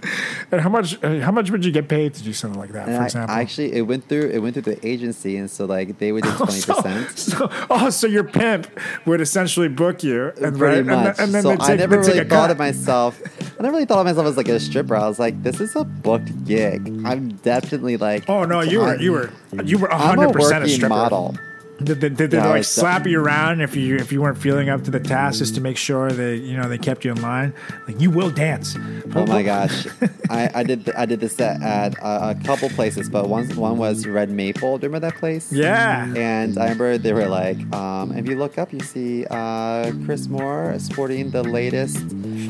[0.52, 2.88] and how much uh, how much would you get paid to do something like that?
[2.88, 5.64] And for I, example, actually it went through it went through the agency, and so
[5.64, 7.10] like they would do twenty percent.
[7.18, 8.66] so, oh, so your pimp
[9.06, 12.18] would essentially book you, and right, and, then- and then so take, I never really
[12.20, 12.50] thought cut.
[12.52, 13.20] of myself.
[13.58, 14.94] I never really thought of myself as like a stripper.
[14.96, 16.86] I was like, this is a booked gig.
[17.04, 18.28] I'm definitely like.
[18.28, 19.30] Oh no, you were you were
[19.64, 20.88] you were hundred percent a stripper.
[20.90, 21.36] model.
[21.82, 24.68] Did, they- did they No, like slap you around if you if you weren't feeling
[24.68, 27.22] up to the task just to make sure that you know they kept you in
[27.22, 27.54] line?
[27.86, 28.76] Like you will dance.
[29.14, 29.86] Oh my gosh,
[30.28, 33.78] I, I did I did this at, at a, a couple places, but one one
[33.78, 34.78] was Red Maple.
[34.78, 35.52] Do you remember that place?
[35.52, 36.12] Yeah.
[36.16, 40.26] And I remember they were like, um, if you look up, you see uh, Chris
[40.26, 41.98] Moore sporting the latest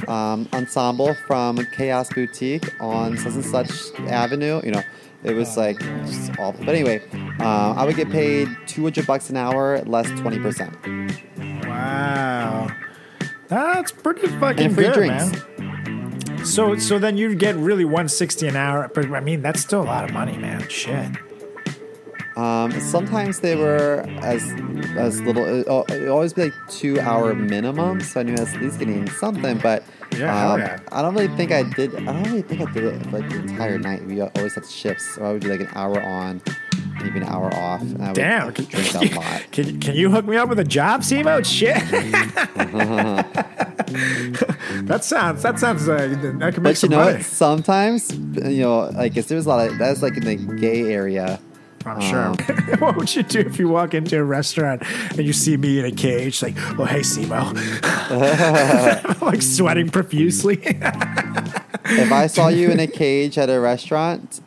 [0.08, 3.70] um, ensemble from Chaos Boutique on such and such
[4.08, 4.62] Avenue.
[4.64, 4.82] You know,
[5.24, 6.64] it was like just awful.
[6.64, 7.02] But anyway,
[7.40, 11.66] uh, I would get paid 200 bucks an hour, less 20%.
[11.66, 12.68] Wow.
[13.48, 15.32] That's pretty fucking And free good, drinks.
[15.58, 16.44] man.
[16.44, 19.84] So so then you'd get really 160 an hour, but I mean that's still a
[19.84, 20.66] lot of money, man.
[20.68, 21.10] Shit.
[22.38, 24.44] Um, sometimes they were as
[24.96, 25.44] as little.
[25.44, 25.66] It,
[26.08, 29.58] always be like two hour minimum, so I knew I was at least getting something.
[29.58, 29.82] But
[30.16, 30.78] Yeah, um, yeah.
[30.92, 31.94] I don't really think I did.
[31.96, 34.04] I don't really think I did it for like the entire night.
[34.06, 36.40] We always had shifts, so I would be like an hour on,
[37.02, 37.82] maybe an hour off.
[37.82, 38.52] And I would Damn.
[38.52, 39.42] drink a lot.
[39.50, 41.44] Can, can you hook me up with a job, Simo?
[41.44, 41.74] Shit.
[44.86, 45.96] that sounds that sounds uh,
[46.38, 47.16] that could make But you know money.
[47.16, 47.24] what?
[47.26, 51.40] Sometimes you know, like, 'cause there's a lot of that's like in the gay area.
[51.88, 52.26] I'm sure.
[52.26, 52.36] Um,
[52.78, 55.84] what would you do if you walk into a restaurant and you see me in
[55.84, 57.54] a cage, like, oh hey Simo,
[59.22, 60.60] like sweating profusely?
[60.64, 64.40] If I saw you in a cage at a restaurant,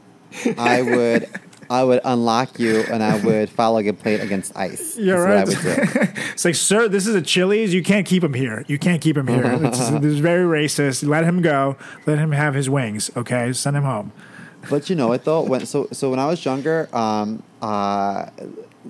[0.57, 1.29] I would.
[1.69, 4.97] I would unlock you and I would file a complaint against ICE.
[4.97, 5.47] You're right.
[5.47, 6.11] what I would do.
[6.33, 7.73] it's like, sir, this is a Chili's.
[7.73, 8.65] You can't keep him here.
[8.67, 9.57] You can't keep him here.
[9.63, 11.07] It's, this is very racist.
[11.07, 11.77] Let him go.
[12.05, 13.09] Let him have his wings.
[13.15, 14.11] Okay, send him home.
[14.69, 15.41] But you know what though?
[15.41, 18.29] When so so when I was younger, um, uh,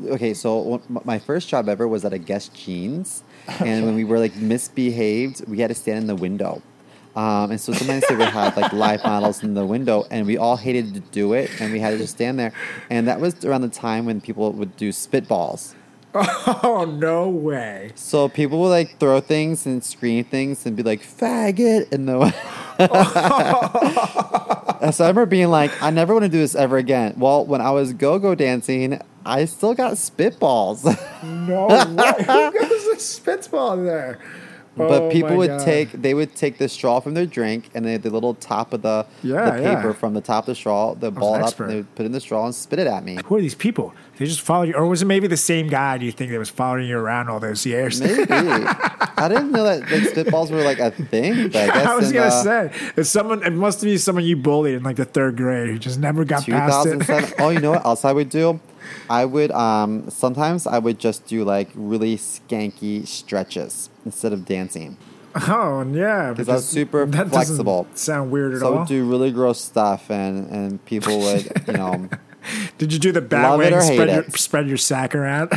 [0.08, 3.24] okay, so my first job ever was at a Guess Jeans,
[3.60, 6.62] and when we were like misbehaved, we had to stand in the window.
[7.16, 10.38] Um, and so sometimes they would have like live models in the window, and we
[10.38, 12.54] all hated to do it, and we had to just stand there.
[12.90, 15.76] And that was around the time when people would do spitballs.
[16.64, 17.92] Oh no way!
[17.96, 22.36] So people would like throw things and scream things and be like faggot in the.
[24.82, 27.14] And so I remember being like, I never want to do this ever again.
[27.16, 30.84] Well, when I was go-go dancing, I still got spitballs,
[31.24, 32.24] No way!
[32.24, 34.18] Who goes a spitball there?
[34.78, 35.66] But Oh, people would God.
[35.66, 38.72] take they would take the straw from their drink and they had the little top
[38.74, 39.76] of the Yeah, the yeah.
[39.76, 42.06] paper from the top of the straw, the ball up, and they would put it
[42.08, 43.20] in the straw and spit it at me.
[43.26, 43.94] Who are these people?
[44.18, 45.98] They just followed you, or was it maybe the same guy?
[45.98, 48.00] Do you think that was following you around all those years?
[48.00, 51.50] Maybe I didn't know that like spitballs were like a thing.
[51.50, 53.44] But I guess I was in, gonna uh, say, it's someone.
[53.44, 56.46] It must be someone you bullied in like the third grade who just never got
[56.46, 57.34] past it.
[57.40, 58.60] oh, you know what else I would do?
[59.10, 64.98] I would um, sometimes I would just do like really skanky stretches instead of dancing.
[65.48, 67.88] Oh yeah, Because I was super that flexible.
[67.96, 68.80] Sound weird at So I all.
[68.80, 72.10] would do really gross stuff, and and people would you know
[72.78, 73.80] Did you do the bat wing?
[73.82, 75.52] Spread your, spread your sack around.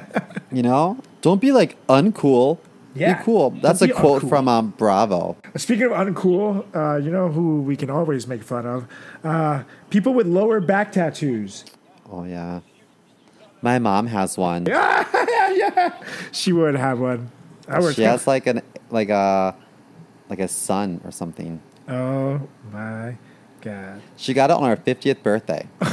[0.52, 2.58] you know don't be like uncool.
[2.92, 3.50] Yeah, Be cool.
[3.50, 4.28] don't That's a quote uncool.
[4.30, 5.36] from um, Bravo.
[5.56, 8.86] Speaking of uncool, uh, you know who we can always make fun of?
[9.22, 11.64] Uh, people with lower back tattoos.
[12.10, 12.60] Oh yeah,
[13.62, 14.66] my mom has one.
[14.66, 15.04] Yeah.
[15.52, 16.02] yeah.
[16.32, 17.30] She would have one.
[17.68, 17.92] I.
[17.92, 19.54] She has like an like a
[20.28, 21.60] like a son or something.
[21.88, 22.40] oh
[22.72, 23.16] my
[23.60, 24.00] god.
[24.16, 25.66] She got it on her fiftieth birthday.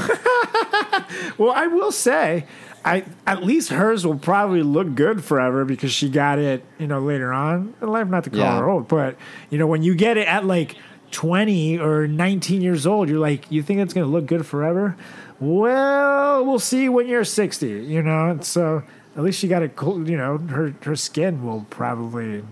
[1.38, 2.46] Well, I will say,
[2.84, 7.00] I at least hers will probably look good forever because she got it, you know,
[7.00, 8.08] later on in life.
[8.08, 8.60] Not to call Yeah.
[8.60, 9.16] her old, but
[9.50, 10.76] you know, when you get it at like
[11.12, 14.96] twenty or nineteen years old, you're like, you think it's gonna look good forever?
[15.40, 17.70] Well, we'll see when you're sixty.
[17.70, 18.84] You know, so
[19.16, 19.76] at least she got it.
[19.76, 22.44] Cool, you know, her her skin will probably.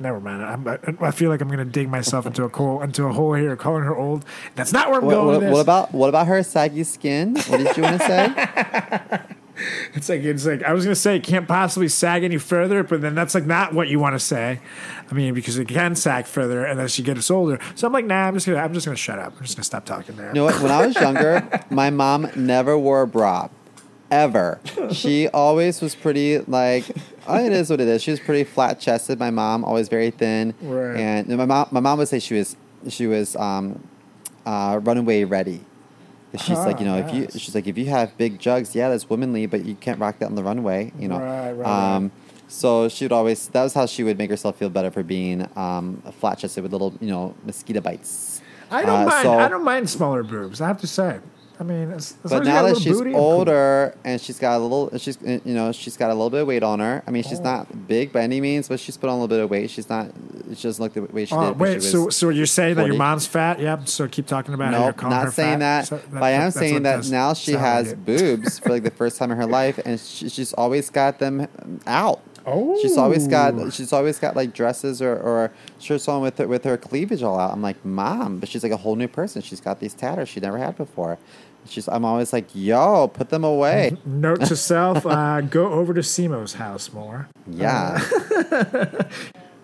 [0.00, 0.44] Never mind.
[0.44, 3.34] I'm, I, I feel like I'm gonna dig myself into a hole into a hole
[3.34, 4.24] here, calling her old.
[4.54, 5.26] That's not where I'm What, going.
[5.26, 7.34] what, with what about what about her saggy skin?
[7.34, 9.34] What did you want to say?
[9.94, 13.00] It's like it's like I was gonna say it can't possibly sag any further, but
[13.00, 14.60] then that's like not what you want to say.
[15.10, 18.04] I mean, because it can sag further, and as she gets older, so I'm like,
[18.04, 19.34] nah, I'm just gonna I'm just gonna shut up.
[19.36, 20.28] I'm just gonna stop talking there.
[20.28, 20.60] You know what?
[20.62, 23.48] When I was younger, my mom never wore a bra,
[24.10, 24.60] ever.
[24.92, 26.84] She always was pretty like.
[27.26, 28.02] Oh, it is what it is.
[28.02, 29.18] She was pretty flat chested.
[29.18, 30.96] My mom always very thin, Right.
[30.96, 31.68] and my mom.
[31.70, 32.56] My mom would say she was
[32.88, 33.86] she was um,
[34.46, 35.60] uh, runaway ready.
[36.36, 39.08] She's like, you know, if you she's like, if you have big jugs, yeah, that's
[39.08, 41.18] womanly, but you can't rock that on the runway, you know.
[41.18, 42.10] Right, right, um,
[42.48, 43.48] So she would always.
[43.48, 46.72] That was how she would make herself feel better for being um, flat chested with
[46.72, 48.42] little, you know, mosquito bites.
[48.70, 49.22] I don't Uh, mind.
[49.24, 50.60] so- I don't mind smaller boobs.
[50.60, 51.18] I have to say.
[51.60, 53.24] I mean, as, as But now a that she's booty, I'm cool.
[53.24, 56.46] older and she's got a little, she's you know she's got a little bit of
[56.46, 57.02] weight on her.
[57.06, 57.28] I mean, Oh.
[57.28, 59.70] she's not big by any means, but she's put on a little bit of weight.
[59.70, 60.10] She's not.
[60.54, 61.58] She doesn't look the way she Oh, did.
[61.58, 63.58] wait, she so so you're saying that your mom's fat?
[63.58, 63.88] Yep.
[63.88, 65.58] So keep talking about you're Nope, not saying fat.
[65.58, 65.86] that.
[65.88, 69.18] So but I am saying that now she has like boobs for like the first
[69.18, 71.48] time in her life, and she, she's always got them
[71.86, 72.20] out.
[72.46, 72.78] Oh.
[72.80, 73.68] She's always got oh.
[73.68, 75.50] she's always got like dresses or, or
[75.80, 77.52] shirts on with her, with her cleavage all out.
[77.52, 79.42] I'm like, mom, but she's like a whole new person.
[79.42, 81.18] She's got these tatters she never had before.
[81.68, 83.96] She's I'm always like, yo, put them away.
[84.04, 87.28] Note to self: uh, go over to Simo's house more.
[87.46, 87.98] Yeah.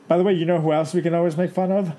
[0.08, 1.92] By the way, you know who else we can always make fun of?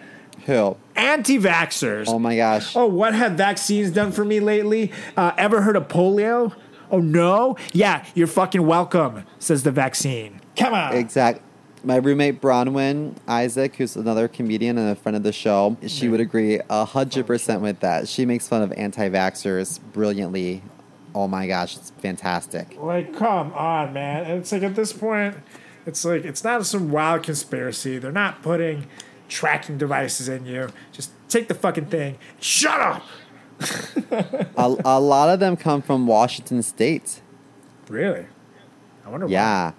[0.45, 0.77] Who?
[0.95, 2.05] Anti-vaxxers.
[2.07, 2.75] Oh my gosh.
[2.75, 4.91] Oh, what have vaccines done for me lately?
[5.17, 6.53] Uh, ever heard of polio?
[6.91, 7.57] Oh no?
[7.73, 10.39] Yeah, you're fucking welcome, says the vaccine.
[10.55, 10.93] Come on.
[10.93, 11.41] Exact.
[11.85, 16.19] My roommate Bronwyn Isaac, who's another comedian and a friend of the show, she would
[16.19, 18.07] agree hundred percent with that.
[18.07, 20.63] She makes fun of anti-vaxxers brilliantly.
[21.13, 22.75] Oh my gosh, it's fantastic.
[22.77, 24.23] Like, come on, man.
[24.25, 25.37] And it's like at this point,
[25.85, 27.99] it's like it's not some wild conspiracy.
[27.99, 28.87] They're not putting
[29.29, 30.69] tracking devices in you.
[30.91, 32.17] Just take the fucking thing.
[32.39, 33.03] Shut up.
[34.57, 37.21] a, a lot of them come from Washington State.
[37.87, 38.25] Really?
[39.05, 39.27] I wonder.
[39.27, 39.33] Why.
[39.33, 39.71] Yeah,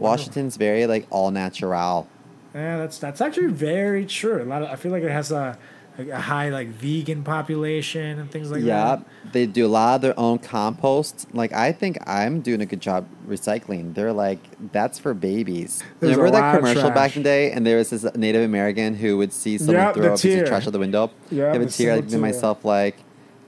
[0.00, 2.08] Washington's very like all natural.
[2.54, 4.42] Yeah, that's that's actually very true.
[4.42, 5.56] A lot of I feel like it has a
[5.98, 8.98] a high like vegan population and things like Yeah, that.
[9.24, 11.26] Yeah, they do a lot of their own compost.
[11.34, 13.94] Like I think I'm doing a good job recycling.
[13.94, 14.38] They're like
[14.72, 15.82] that's for babies.
[16.00, 19.18] There's Remember that commercial back in the day, and there was this Native American who
[19.18, 21.10] would see someone Yep, throw a piece of trash out the window.
[21.30, 21.94] Yeah, have a tear.
[21.96, 22.96] Think to myself like,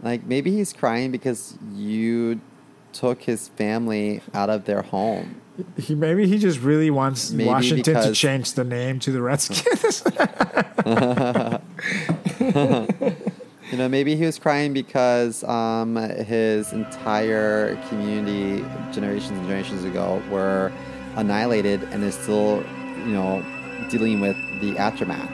[0.03, 2.41] like maybe he's crying because you
[2.93, 5.41] took his family out of their home.
[5.77, 10.03] He maybe he just really wants Maybe Washington to change the name to the Redskins.
[13.73, 20.23] You know, maybe he was crying because um, his entire community, generations and generations ago,
[20.31, 20.71] were
[21.17, 22.63] annihilated, and is still,
[22.99, 23.43] you know,
[23.89, 25.31] dealing with the aftermath.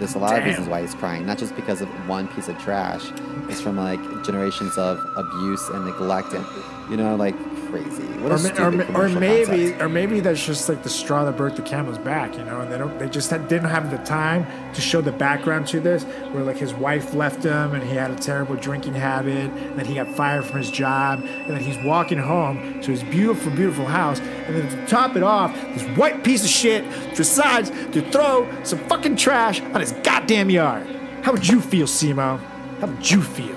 [0.00, 2.58] There's a lot of reasons why he's crying, not just because of one piece of
[2.58, 3.04] trash.
[3.48, 6.44] It's from like generations of abuse and neglect, and
[6.90, 7.36] you know, like
[7.82, 8.02] crazy.
[8.20, 9.82] What or, ma- or, ma- or maybe concept.
[9.82, 12.72] or maybe that's just like the straw that broke the camel's back, you know, and
[12.72, 16.04] they don't they just had, didn't have the time to show the background to this,
[16.32, 19.84] where like his wife left him and he had a terrible drinking habit, and then
[19.86, 23.86] he got fired from his job, and then he's walking home to his beautiful, beautiful
[23.86, 28.48] house, and then to top it off, this white piece of shit decides to throw
[28.64, 30.86] some fucking trash on his goddamn yard.
[31.22, 32.38] How would you feel, Simo?
[32.80, 33.56] How would you feel?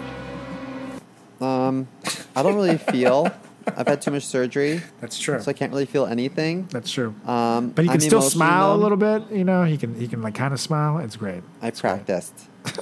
[1.41, 1.87] Um,
[2.35, 3.31] I don't really feel.
[3.77, 5.39] I've had too much surgery, That's true.
[5.41, 6.67] so I can't really feel anything.
[6.71, 7.13] That's true.
[7.25, 9.63] Um, But he can I'm still smile a little bit, you know.
[9.63, 10.97] He can he can like kind of smile.
[10.99, 11.43] It's great.
[11.61, 12.33] I practiced.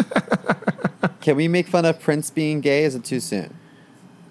[1.21, 2.83] Can we make fun of Prince being gay?
[2.83, 3.53] Is it too soon?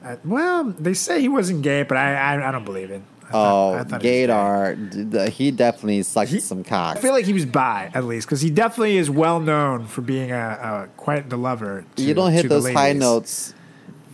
[0.03, 3.03] Uh, well, they say he wasn't gay, but I I, I don't believe it.
[3.25, 4.27] I Oh, thought- thought he was gay.
[4.29, 6.97] Gaydar, d- the- he definitely sucked He- some cock.
[6.97, 10.01] I feel like he was bi at least because he definitely is well known for
[10.01, 11.85] being a, a quite the lover.
[11.97, 13.53] To, you don't hit those high notes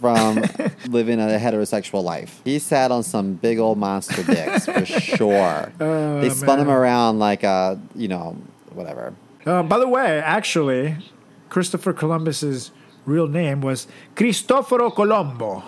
[0.02, 0.36] from
[0.88, 2.42] living a heterosexual life.
[2.44, 4.84] He sat on some big old monster dicks for
[5.16, 5.72] sure.
[5.78, 8.36] they spun him Oh, around like a, you know,
[8.74, 9.14] whatever.
[9.46, 10.96] Uh, by the way, actually,
[11.48, 12.70] Christopher Columbus's
[13.06, 13.86] real name was
[14.16, 15.62] Cristoforo Colombo.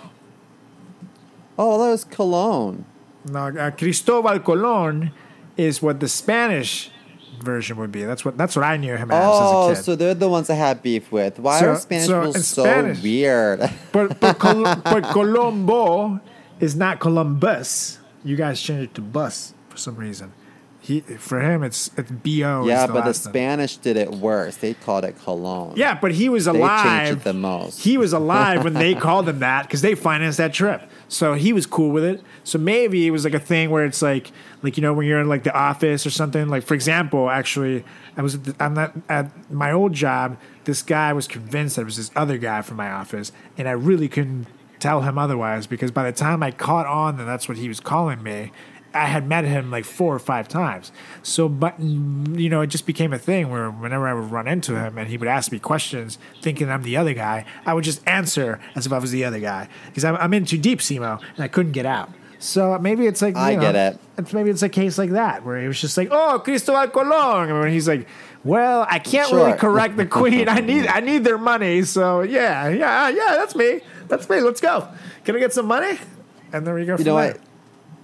[1.57, 2.85] Oh, that was Colon.
[3.25, 5.11] Now, uh, Cristobal Colon
[5.57, 6.91] is what the Spanish
[7.43, 8.03] version would be.
[8.03, 10.55] That's what that's what I knew him as Oh, as so they're the ones I
[10.55, 11.39] had beef with.
[11.39, 13.59] Why So- are Spanish so people so Spanish- weird?
[13.91, 16.19] but but, Col- but Colombo
[16.59, 17.99] is not Columbus.
[18.23, 20.31] You guys changed it to bus for some reason.
[20.85, 22.63] He for him it's it's B O.
[22.63, 23.13] yeah, but the.
[23.15, 24.57] Spanish did it worse.
[24.57, 25.73] They called it Colon.
[25.75, 26.83] Yeah, but he was alive.
[26.83, 27.79] They changed it the most.
[27.81, 30.87] He was alive when they called him that because they financed that trip.
[31.07, 32.21] So he was cool with it.
[32.43, 34.31] So maybe it was like a thing where it's like,
[34.61, 36.49] like you know, when you're in like the office or something.
[36.49, 37.83] Like for example, actually,
[38.15, 40.37] I was at the, I'm not at my old job.
[40.65, 43.71] This guy was convinced that it was this other guy from my office, and I
[43.71, 44.45] really couldn't
[44.79, 47.79] tell him otherwise because by the time I caught on that that's what he was
[47.79, 48.51] calling me,
[48.95, 50.91] I had met him like four or five times.
[51.21, 54.79] So, but you know, it just became a thing where whenever I would run into
[54.79, 58.01] him and he would ask me questions, thinking I'm the other guy, I would just
[58.07, 61.21] answer as if I was the other guy because I'm, I'm in too deep, Simo,
[61.35, 62.09] and I couldn't get out.
[62.39, 63.99] So maybe it's like you I know, get it.
[64.17, 67.49] It's maybe it's a case like that where he was just like, "Oh, Cristobal Colon,"
[67.49, 68.07] and when he's like,
[68.43, 70.47] "Well, I can't really correct the queen.
[70.47, 71.83] I need I need their money.
[71.83, 73.31] So yeah, yeah, yeah.
[73.31, 73.81] That's me.
[74.07, 74.41] That's me.
[74.41, 74.87] Let's go.
[75.23, 75.97] Can I get some money?"
[76.53, 76.97] And there we go.
[76.97, 77.39] You know what?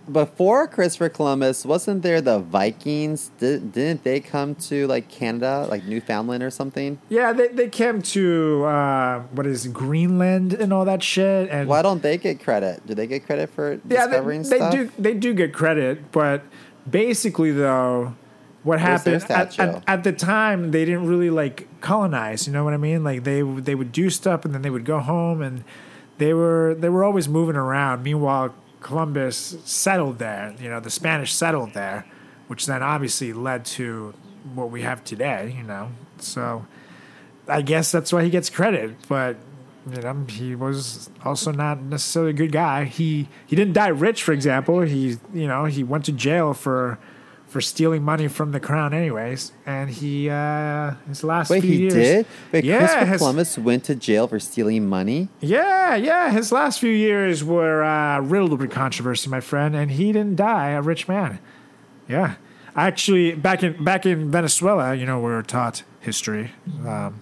[0.10, 3.32] Before Christopher Columbus, wasn't there the Vikings?
[3.39, 6.99] Did, didn't they come to like Canada, like Newfoundland or something?
[7.10, 11.49] Yeah, they, they came to uh, what is Greenland and all that shit.
[11.49, 12.86] And Why don't they get credit?
[12.86, 14.72] Do they get credit for yeah, they, discovering they stuff?
[14.72, 16.43] do they do get credit, but
[16.89, 18.16] basically though,
[18.64, 22.47] what happened at, at, at the time they didn't really like colonize.
[22.47, 23.04] You know what I mean?
[23.04, 25.64] Like they they would do stuff and then they would go home and
[26.18, 28.04] they were they were always moving around.
[28.04, 30.53] Meanwhile, Columbus settled there.
[30.59, 32.05] You know, the Spanish settled there,
[32.47, 34.13] which then obviously led to
[34.53, 35.55] what we have today.
[35.57, 36.65] You know, so
[37.47, 39.38] I guess that's why he gets credit, but.
[39.91, 42.84] You know, he was also not necessarily a good guy.
[42.84, 44.82] He he didn't die rich, for example.
[44.82, 46.99] He you know he went to jail for
[47.52, 49.52] for stealing money from the crown, anyways.
[49.66, 52.26] And he uh, his last Wait, few he years, did?
[52.52, 55.28] Wait, yeah, Christopher his- Columbus went to jail for stealing money?
[55.41, 56.32] yeah, yeah.
[56.32, 60.70] His last few years were uh, riddled with controversy, my friend, and he didn't die
[60.70, 61.39] a rich man.
[62.08, 62.36] Yeah,
[62.76, 66.52] actually, back in back in Venezuela, you know, we were taught history.
[66.88, 67.20] Um,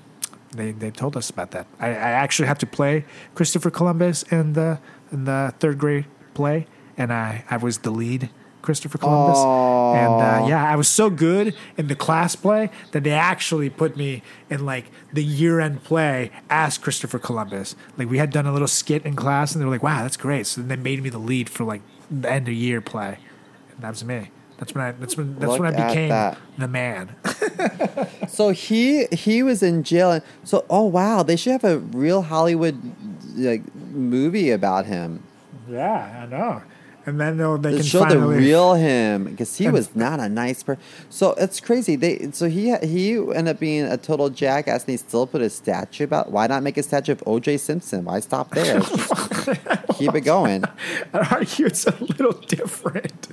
[0.56, 1.66] they they told us about that.
[1.80, 3.06] I, I actually had to play
[3.36, 4.78] Christopher Columbus in the
[5.12, 6.68] in the third grade play,
[6.98, 8.30] and I I was the lead.
[8.62, 13.12] Christopher Columbus, and uh, yeah, I was so good in the class play that they
[13.12, 17.76] actually put me in like the year-end play as Christopher Columbus.
[17.98, 20.18] Like we had done a little skit in class, and they were like, "Wow, that's
[20.18, 21.82] great!" So then they made me the lead for like
[22.12, 23.18] the end of year play,
[23.72, 24.32] and that was me.
[24.58, 24.92] That's when I.
[24.92, 25.36] That's when.
[25.36, 26.38] That's Look when I became that.
[26.58, 27.16] the man.
[28.28, 30.12] So he he was in jail.
[30.12, 32.80] And, so oh wow, they should have a real Hollywood
[33.36, 35.24] like movie about him.
[35.70, 36.62] yeah, I know.
[37.10, 40.20] And then they'll, they To can show the real him because he And- was not
[40.20, 40.82] a nice person.
[41.10, 41.96] So it's crazy.
[41.96, 45.50] They so he he ended up being a total jackass, and he still put a
[45.50, 46.32] statue about.
[46.32, 47.58] Why not make a statue of O.J.
[47.58, 48.06] Simpson?
[48.06, 48.80] Why stop there?
[48.80, 49.14] Just
[49.98, 50.64] keep it going.
[51.14, 53.30] I'd argue it's a little different.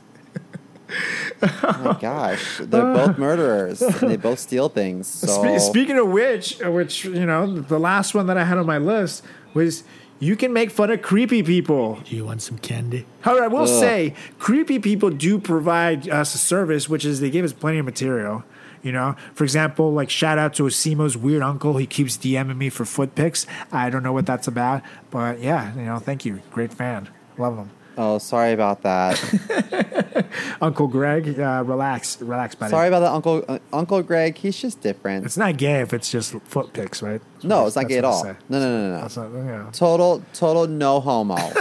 [1.42, 3.82] Oh my gosh, they're both murderers.
[3.82, 5.06] and they both steal things.
[5.06, 8.66] So Spe- speaking of which, which you know, the last one that I had on
[8.66, 9.22] my list
[9.52, 9.82] was
[10.18, 12.00] you can make fun of creepy people.
[12.04, 13.06] Do you want some candy?
[13.20, 13.68] However, I will Ugh.
[13.68, 17.84] say creepy people do provide us a service, which is they give us plenty of
[17.84, 18.44] material.
[18.82, 21.76] You know, for example, like shout out to Osimo's weird uncle.
[21.76, 23.44] He keeps DMing me for foot pics.
[23.72, 27.56] I don't know what that's about, but yeah, you know, thank you, great fan, love
[27.56, 27.70] him.
[27.96, 30.26] Oh, sorry about that.
[30.60, 32.70] Uncle Greg, uh, relax, relax, buddy.
[32.70, 34.36] sorry about that, Uncle uh, Uncle Greg.
[34.36, 35.24] He's just different.
[35.24, 37.20] It's not gay if it's just foot pics, right?
[37.42, 38.24] no, it's not gay at all.
[38.24, 39.00] No, no, no, no.
[39.00, 39.70] That's not, know.
[39.72, 41.36] Total, total no homo.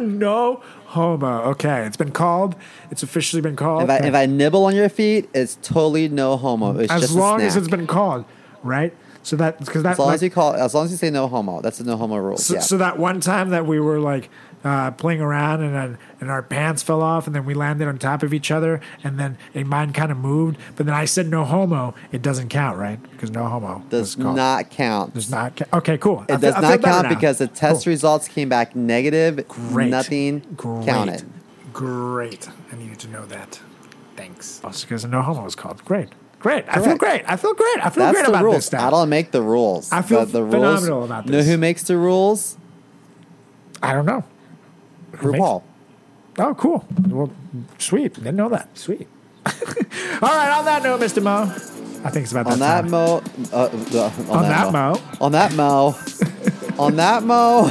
[0.00, 1.42] No homo.
[1.50, 2.56] Okay, it's been called.
[2.90, 3.84] It's officially been called.
[3.84, 6.78] if I if I nibble on your feet, it's totally no homo.
[6.78, 8.24] It's as a long as it's been called,
[8.62, 8.94] right?
[9.22, 11.10] So that because that As long like, as you call, as long as you say
[11.10, 12.36] no homo, that's the no homo rule.
[12.36, 12.60] so, yeah.
[12.60, 14.28] so that one time that we were like
[14.64, 17.98] uh, playing around and then and our pants fell off and then we landed on
[17.98, 21.26] top of each other and then a mine kind of moved, but then I said
[21.28, 21.94] no homo.
[22.12, 23.02] It doesn't count, right?
[23.10, 25.14] Because no homo does not count.
[25.14, 25.60] does not.
[25.72, 26.22] Okay, cool.
[26.22, 27.08] It feel- does feel not count now.
[27.08, 27.90] because the test Cool.
[27.92, 29.46] results came back negative.
[29.48, 29.90] Great.
[29.90, 30.86] Nothing Great.
[30.86, 31.24] counted.
[31.72, 32.48] Great.
[32.72, 33.60] I needed to know that.
[34.16, 34.60] Thanks.
[34.62, 35.84] Also, because no homo is called.
[35.84, 36.08] Great.
[36.38, 36.64] Great.
[36.68, 36.98] I feel Correct.
[37.00, 37.22] great.
[37.26, 37.78] I feel great.
[37.86, 38.68] I feel That's great the about rules.
[38.70, 39.90] this I don't make the rules.
[39.92, 42.58] I feel the, the phenomenal rules, about Know who makes the rules?
[43.82, 44.24] I don't know.
[45.22, 45.62] RuPaul.
[46.38, 46.84] Oh, cool.
[47.08, 47.30] Well,
[47.78, 48.14] sweet.
[48.14, 48.68] Didn't know that.
[48.76, 49.06] Sweet.
[49.46, 49.52] All
[50.22, 50.50] right.
[50.58, 51.22] On that note, Mr.
[51.22, 51.42] Mo,
[52.04, 52.90] I think it's about On that time.
[52.90, 55.00] mo, uh, uh, on, On that mo.
[55.20, 55.94] on that mo,
[56.78, 57.70] on that mo,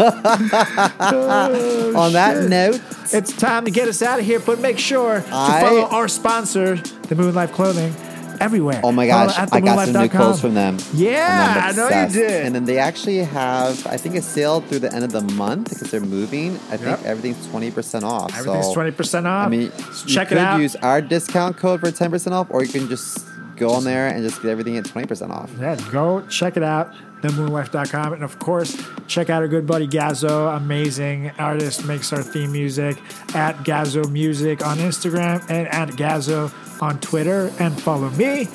[1.98, 2.80] on that note,
[3.12, 6.08] It's time to get us out of here, but make sure to I- follow our
[6.08, 7.94] sponsor, the Moon Life Clothing,
[8.40, 8.80] everywhere.
[8.82, 10.78] oh my gosh, I got some new clothes from them.
[10.94, 12.46] Yeah, I'm know you did.
[12.46, 15.70] And then they actually have, I think, a sale through the end of the month
[15.70, 16.54] because they're moving.
[16.70, 18.36] I think everything's twenty percent off.
[18.36, 19.46] Everything's so, twenty percent off.
[19.46, 19.72] I mean,
[20.06, 20.60] check it out.
[20.60, 23.26] use our discount code for ten percent off, or you can just
[23.60, 25.50] go on there and just get everything at twenty percent off.
[25.60, 28.14] Yeah, go check it out, themoonlife.com.
[28.14, 32.96] And of course, check out our good buddy Gazo, amazing artist, makes our theme music
[33.34, 36.52] at Gazo Music on Instagram and at Gazo
[36.82, 37.52] on Twitter.
[37.60, 38.48] And follow me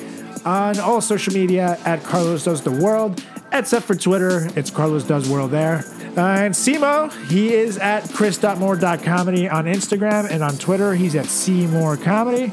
[0.44, 4.48] on all social media at Carlos Does the World, except for Twitter.
[4.56, 5.84] It's Carlos Does World there.
[6.16, 10.94] Uh, and Simo, he is at chris.moore.comedy on Instagram and on Twitter.
[10.94, 12.52] He's at Seymour Comedy.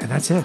[0.00, 0.44] And that's it.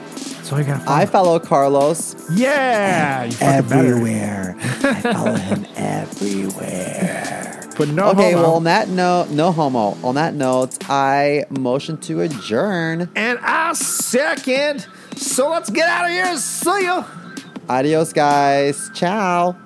[0.53, 0.87] All you got.
[0.87, 2.15] I follow Carlos.
[2.31, 3.35] Yeah, you.
[3.41, 4.55] Everywhere.
[4.59, 7.69] I follow him everywhere.
[7.75, 8.43] But no okay, homo.
[8.43, 9.97] well, on that note, no homo.
[10.03, 13.09] On that note, I motion to adjourn.
[13.15, 14.85] and I second.
[15.15, 16.37] So let's get out of here.
[16.37, 17.03] See ya.
[17.67, 18.91] Adios, guys.
[18.93, 19.57] Ciao.